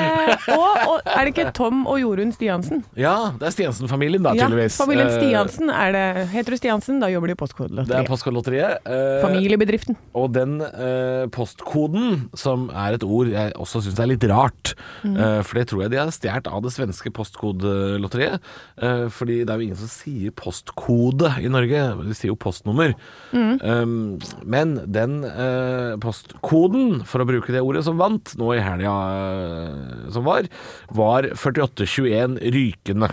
[0.54, 2.82] og, og er det ikke Tom og Jorunn Stiansen?
[2.98, 4.78] Ja, det er Stiansen-familien, da, Ja, tydeligvis.
[4.80, 6.06] familien Eh, Stiansen er det.
[6.32, 7.90] Heter du Stiansen, da jobber du i Postkodelotteriet.
[7.92, 8.88] Det er Postkodelotteriet.
[8.88, 9.98] Eh, Familiebedriften.
[10.18, 15.40] Og den eh, postkoden, som er et ord jeg også syns er litt rart, eh,
[15.44, 18.40] for det tror jeg de har stjålet av det svenske postkodelotteriet.
[18.82, 22.94] Eh, fordi det er jo ingen som sier postkode i Norge, de sier jo postnummer.
[23.32, 28.94] Um, men den eh, postkoden, for å bruke det ordet som vant nå i helga
[29.18, 30.48] eh, som var,
[30.94, 33.10] var 4821 Rykende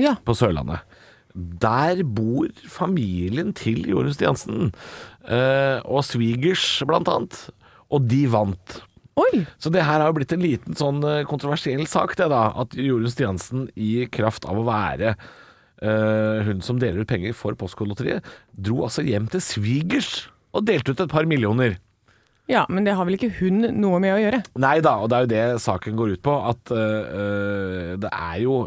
[0.00, 0.16] Ja.
[0.26, 0.82] på Sørlandet.
[1.34, 4.68] Der bor familien til Jorunn Stiansen,
[5.26, 7.38] eh, og svigers blant annet,
[7.90, 8.76] og de vant.
[9.18, 9.44] Oi!
[9.62, 12.74] Så det her har jo blitt en liten sånn eh, kontroversiell sak, det da, at
[12.78, 18.26] Jorunn Stiansen i kraft av å være eh, hun som deler ut penger for Postkodelotteriet,
[18.54, 20.12] dro altså hjem til svigers
[20.54, 21.80] og delte ut et par millioner.
[22.50, 24.42] Ja, men det har vel ikke hun noe med å gjøre?
[24.60, 26.34] Nei da, og det er jo det saken går ut på.
[26.52, 28.58] At øh, det er jo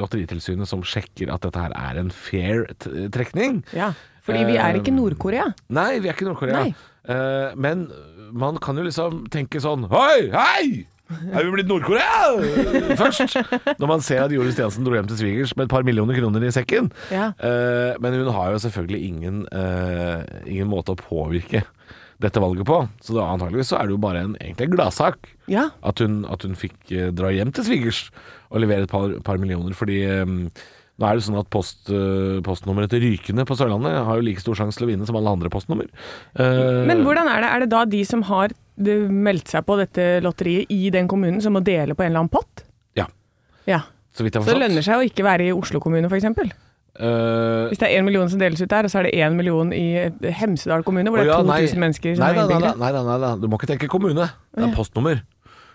[0.00, 2.66] Lotteritilsynet som sjekker at dette her er en fair
[3.14, 3.62] trekning.
[3.76, 3.92] Ja.
[4.26, 5.46] Fordi vi er ikke Nord-Korea.
[5.72, 6.66] Nei, vi er ikke Nord-Korea.
[7.10, 7.86] Eh, men
[8.30, 10.64] man kan jo liksom tenke sånn Hei, hei!
[11.10, 13.34] Er vi blitt Nord-Korea først?
[13.80, 16.44] Når man ser at Joris Stiansen dro hjem til svigers med et par millioner kroner
[16.46, 16.92] i sekken.
[17.10, 17.32] Ja.
[17.42, 21.64] Uh, men hun har jo selvfølgelig ingen, uh, ingen måte å påvirke
[22.20, 22.80] dette valget på.
[23.00, 25.68] Så da, antageligvis så er det jo bare en, egentlig en gladsak Ja.
[25.82, 28.10] at hun, at hun fikk eh, dra hjem til svigers
[28.50, 29.72] og levere et par, par millioner.
[29.78, 30.24] Fordi eh,
[31.00, 34.42] nå er det sånn at post, eh, postnummeret til Rykene på Sørlandet har jo like
[34.44, 35.88] stor sjanse til å vinne som alle andre postnummer.
[36.36, 37.50] Eh, Men hvordan er det?
[37.56, 41.40] Er det da de som har det, meldt seg på dette lotteriet i den kommunen,
[41.40, 42.66] som må dele på en eller annen pott?
[42.96, 43.06] Ja,
[43.66, 43.80] Ja.
[44.12, 44.68] så vidt jeg har Så det forstått.
[44.68, 46.52] lønner seg å ikke være i Oslo kommune, f.eks.
[46.98, 49.36] Eh, Hvis det er én million som deles ut der, og så er det én
[49.38, 50.10] million i
[50.40, 51.60] Hemsedal kommune, hvor det er ja, nei.
[51.66, 53.34] 2000 mennesker som nei, er da, nei, nei, nei, nei.
[53.40, 54.26] Du må ikke tenke kommune.
[54.56, 55.22] Det er postnummer.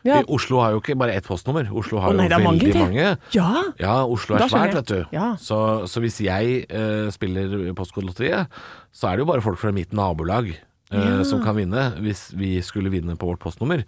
[0.05, 0.19] Ja.
[0.21, 1.65] I Oslo har jo ikke bare ett postnummer.
[1.73, 3.07] Oslo har oh, nei, jo veldig mange mange.
[3.33, 3.63] Ja!
[3.81, 4.99] Ja, Oslo er svært, vet du.
[5.15, 5.31] Ja.
[5.41, 5.57] Så,
[5.89, 8.53] så hvis jeg uh, spiller Postkodelotteriet,
[8.93, 10.51] så er det jo bare folk fra mitt nabolag
[10.93, 13.81] uh, som kan vinne, hvis vi skulle vinne på vårt postnummer.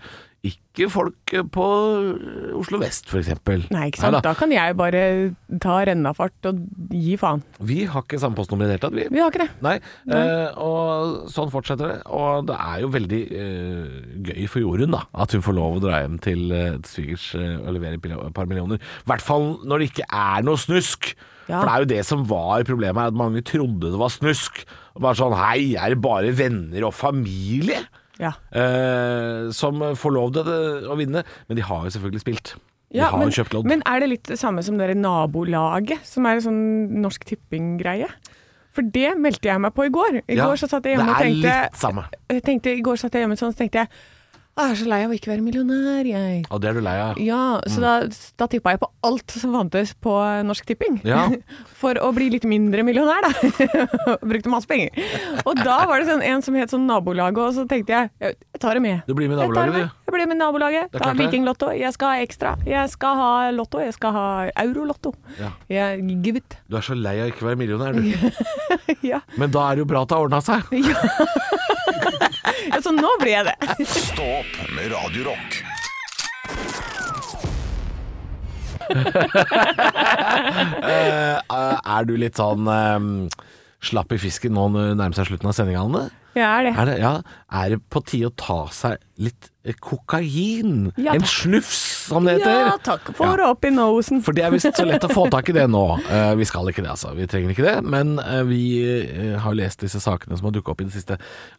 [0.45, 1.63] Ikke folk eh, på
[2.59, 3.31] Oslo vest, f.eks.
[3.73, 4.19] Nei, ikke sant.
[4.23, 5.01] Da kan jeg bare
[5.63, 6.59] ta rennafart og
[6.93, 7.41] gi faen.
[7.65, 9.07] Vi har ikke samme postnummer i det hele tatt, vi.
[9.09, 9.49] Vi har ikke det.
[9.65, 9.75] Nei,
[10.13, 11.99] eh, og sånn fortsetter det.
[12.13, 13.97] Og det er jo veldig eh,
[14.29, 17.57] gøy for Jorunn da, at hun får lov å dra hjem til, eh, svigers eh,
[17.57, 18.77] og levere et par millioner.
[18.77, 21.15] I hvert fall når det ikke er noe snusk.
[21.47, 21.61] Ja.
[21.61, 24.65] For det er jo det som var problemet, at mange trodde det var snusk.
[24.97, 27.87] Og bare sånn Hei, er det bare venner og familie
[28.19, 28.33] Ja.
[28.51, 30.47] eh, som får lov til
[30.89, 31.23] å vinne?
[31.47, 32.55] Men de har jo selvfølgelig spilt.
[32.89, 33.65] De Ja, har men, jo kjøpt lodd.
[33.67, 38.07] men er det litt det samme som det nabolaget, som er en sånn Norsk Tipping-greie?
[38.71, 40.21] For det meldte jeg meg på i går.
[40.29, 43.23] I Ja, går så satt jeg hjemme og tenkte, jeg tenkte I går satt jeg
[43.25, 44.16] hjemme sånn, så tenkte jeg «Å,
[44.57, 46.39] Jeg er så lei av å ikke være millionær, jeg.
[46.49, 47.19] Og det er du lei av.
[47.21, 47.91] Ja, så da,
[48.41, 50.13] da tippa jeg på alt som fantes på
[50.47, 50.97] Norsk Tipping.
[51.05, 51.27] Ja.
[51.81, 53.77] For å bli litt mindre millionær, da.
[54.31, 54.89] Brukte masse penger.
[55.45, 58.61] Og da var det sånn, en som het sånn Nabolaget, og så tenkte jeg jeg
[58.63, 59.03] tar det med.
[59.05, 60.05] Du blir med nabolaget, du.
[60.07, 60.97] Jeg blir med nabolaget.
[60.97, 61.11] Ta.
[61.17, 61.69] Vikinglotto.
[61.77, 62.55] Jeg skal ha ekstra.
[62.65, 63.81] Jeg skal ha lotto.
[63.83, 64.25] Jeg skal ha
[64.63, 65.13] eurolotto.
[65.37, 65.51] Ja.
[65.69, 66.57] Jeg, give it.
[66.65, 68.01] Du er så lei av ikke å være millionær, du.
[69.05, 69.19] Ja.
[69.37, 70.65] Men da er det jo bra at det har ordna seg.
[70.73, 71.53] ja,
[72.83, 73.57] så nå blir jeg det.
[73.87, 75.59] Stå opp med Radio Rock.
[80.87, 81.35] Eh,
[81.97, 83.07] er du litt sånn eh,
[83.83, 86.03] slapp i fisken nå når det nærmer seg slutten av sendinga, Anne?
[86.37, 86.71] Jeg er det.
[86.77, 87.11] Er det, ja,
[87.59, 90.91] er det på tide å ta seg litt eh, kokain?
[91.01, 91.79] Ja, en slufs, snufs,
[92.11, 92.59] som det heter?
[92.67, 94.21] Ja, takk for opp i nosen.
[94.25, 95.83] For det er visst så lett å få tak i det nå.
[96.05, 97.15] Uh, vi skal ikke det, altså.
[97.17, 97.75] Vi trenger ikke det.
[97.87, 98.61] Men uh, vi
[99.41, 101.17] har lest disse sakene som har dukka opp i det siste,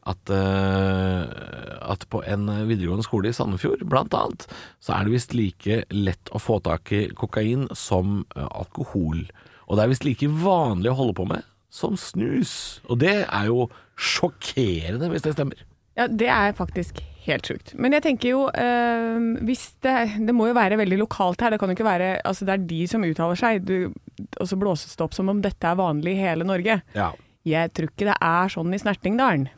[0.09, 4.47] at, at på en videregående skole i Sandefjord, blant annet,
[4.85, 9.27] så er det visst like lett å få tak i kokain som alkohol.
[9.69, 12.81] Og det er visst like vanlig å holde på med som snus.
[12.89, 15.65] Og det er jo sjokkerende, hvis det stemmer.
[15.99, 17.73] Ja, det er faktisk helt sjukt.
[17.77, 19.95] Men jeg tenker jo øh, hvis det,
[20.25, 21.53] det må jo være veldig lokalt her.
[21.53, 23.91] Det kan jo ikke være Altså det er de som uttaler seg, du,
[24.39, 26.81] og så blåses det opp som om dette er vanlig i hele Norge.
[26.95, 27.11] Ja.
[27.49, 29.49] Jeg tror ikke det er sånn i Snertingdalen.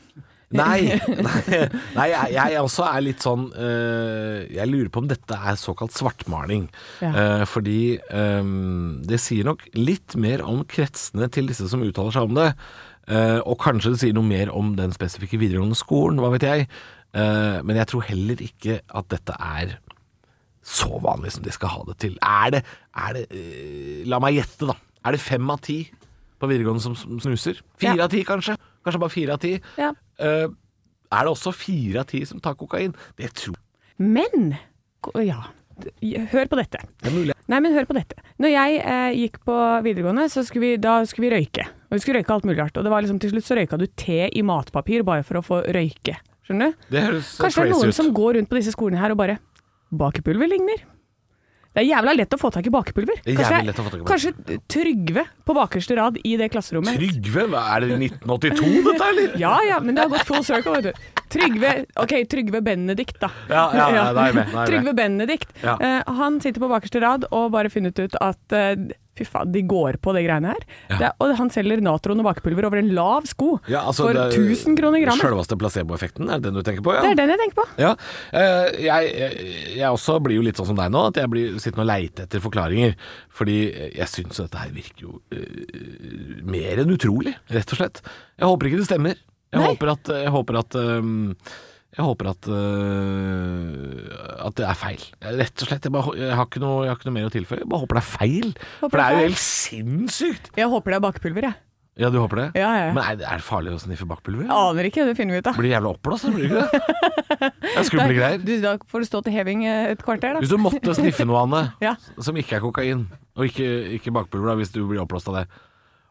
[0.51, 0.97] Nei,
[1.27, 1.59] nei,
[1.95, 5.95] nei jeg, jeg også er litt sånn øh, Jeg lurer på om dette er såkalt
[5.95, 6.65] svartmaling.
[7.05, 7.11] Ja.
[7.15, 12.27] Uh, fordi um, det sier nok litt mer om kretsene til disse som uttaler seg
[12.27, 12.49] om det.
[13.07, 16.67] Uh, og kanskje det sier noe mer om den spesifikke videregående skolen, hva vet jeg.
[17.15, 19.77] Uh, men jeg tror heller ikke at dette er
[20.67, 22.19] så vanlig som de skal ha det til.
[22.27, 22.65] Er det,
[23.07, 23.27] er det
[24.11, 24.77] La meg gjette, da.
[25.07, 25.85] Er det fem av ti
[26.41, 27.63] på videregående som som snuser?
[27.81, 28.05] Fire Ja.
[28.05, 28.59] av ti, kanskje?
[28.85, 29.55] Kanskje bare fire av ti?
[29.81, 29.91] Ja.
[30.21, 30.49] Eh,
[31.11, 32.93] er det også fire av ti som tar kokain?
[33.19, 33.67] Det tror jeg.
[34.01, 34.53] Men
[35.25, 35.41] ja,
[36.31, 36.83] hør på dette.
[37.01, 37.35] Det er mulig.
[37.51, 38.21] Nei, men hør på dette.
[38.41, 39.57] Når jeg eh, gikk på
[39.87, 41.67] videregående, så skulle vi, da skulle vi røyke.
[41.89, 42.77] Og vi skulle røyke alt mulig rart.
[42.79, 45.45] Og det var liksom, til slutt så røyka du te i matpapir bare for å
[45.45, 46.19] få røyke.
[46.47, 46.89] Skjønner du?
[46.95, 47.97] Det høres Kanskje det er noen ut.
[47.97, 49.39] som går rundt på disse skolene her og bare
[49.91, 50.85] Bakepulver ligner.
[51.71, 53.21] Det er jævla lett å få tak i bakepulver.
[53.23, 56.99] Er Kanskje, lett å få tak i kanskje Trygve på bakerste rad i det klasserommet.
[56.99, 57.45] Trygve?
[57.61, 59.37] Er det 1982 dette, eller?
[59.45, 61.21] Ja ja, men det har gått full circle, vet du.
[61.31, 63.31] Trygve Ok, Trygve Benedikt, da.
[63.47, 64.51] Ja, ja, ja, da er jeg med.
[64.51, 64.73] Da er jeg med.
[64.73, 65.55] Trygve Benedikt.
[65.63, 65.77] Ja.
[65.79, 68.75] Uh, han sitter på bakerste rad og bare funnet ut at eh,
[69.19, 70.63] fy faen, de går på de greiene her.
[70.91, 74.17] Det, er- og han selger natron og bakepulver over en lav sko Ja, altså, for
[74.17, 75.25] det er 1000 kroner grammet.
[75.25, 76.95] Sjølveste placeboeffekten, er det den du tenker på?
[76.97, 77.03] Ja.
[77.05, 77.67] Det er den jeg tenker på.
[77.83, 77.95] Ja,
[78.33, 79.49] eh, jeg, jeg,
[79.81, 82.27] jeg også blir jo litt sånn som deg nå, at jeg blir sittende og leite
[82.29, 82.95] etter forklaringer.
[83.35, 83.59] Fordi
[83.97, 88.01] jeg syns dette her virker jo uh, mer enn utrolig, rett og slett.
[88.41, 89.19] Jeg håper ikke det stemmer.
[89.51, 89.73] Jeg Nei.
[89.73, 91.15] håper at, jeg håper at ehm,
[91.91, 95.07] jeg håper at, uh, at det er feil.
[95.41, 95.89] Rett og slett.
[95.89, 97.65] Jeg, bare, jeg, har ikke noe, jeg har ikke noe mer å tilføye.
[97.65, 98.53] Jeg bare håper det er feil.
[98.79, 100.53] Håper For det er jo helt sinnssykt!
[100.61, 101.59] Jeg håper det er bakepulver, jeg.
[102.01, 102.45] Ja, du håper det?
[102.57, 102.93] Ja, ja, ja.
[102.97, 104.47] Men er, det- farlig å sniffe bakpulver?
[104.55, 105.59] Aner ikke, det finner vi ut av.
[105.59, 106.85] Blir jævla oppblåst, blir det ikke det?
[107.61, 108.41] Det er skumle greier.
[108.43, 110.43] Du, da får du stå til heving eh, et kvarter, da.
[110.43, 111.95] Hvis du måtte sniffe noe, Anne,
[112.27, 113.05] som ikke er kokain,
[113.37, 113.67] og ikke,
[113.97, 115.45] ikke bakpulver, da, hvis du blir oppblåst av det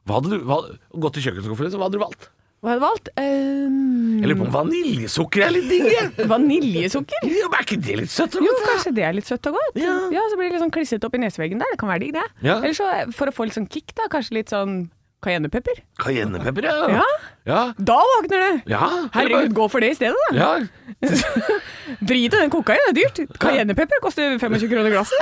[0.08, 0.60] hva hadde du, hva,
[1.04, 2.30] Gått til kjøkkenskuffen, Så hva hadde du valgt?
[2.60, 3.10] Hva hadde du valgt?
[3.16, 5.88] Um, Jeg lurer på vaniljesukker er litt digg?
[6.34, 7.24] vaniljesukker?
[7.32, 8.50] Ja, men er ikke det litt søtt og godt?
[8.52, 9.80] Jo, kanskje det er litt søtt og godt.
[9.80, 9.96] Ja.
[10.28, 11.72] Så blir det litt sånn klissete i neseveggen der.
[11.72, 12.26] Det kan være digg, det.
[12.44, 12.58] Ja.
[12.60, 14.90] Eller så, for å få litt sånn kick, da, kanskje litt sånn
[15.24, 15.80] cayennepepper.
[16.04, 16.76] Cayennepepper, ja.
[17.00, 17.08] Ja.
[17.48, 17.62] Ja.
[17.80, 18.70] Da våkner du!
[18.76, 18.84] ja.
[19.16, 20.36] Herregud, gå for det i stedet, da.
[20.36, 21.00] Ja.
[22.12, 23.40] Drit i den kokainen, det er dyrt.
[23.40, 25.20] Cayennepepper koster 25 kroner glasset.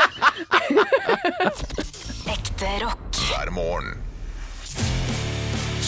[2.33, 3.07] Ekte rock.
[3.29, 4.06] hver morgen.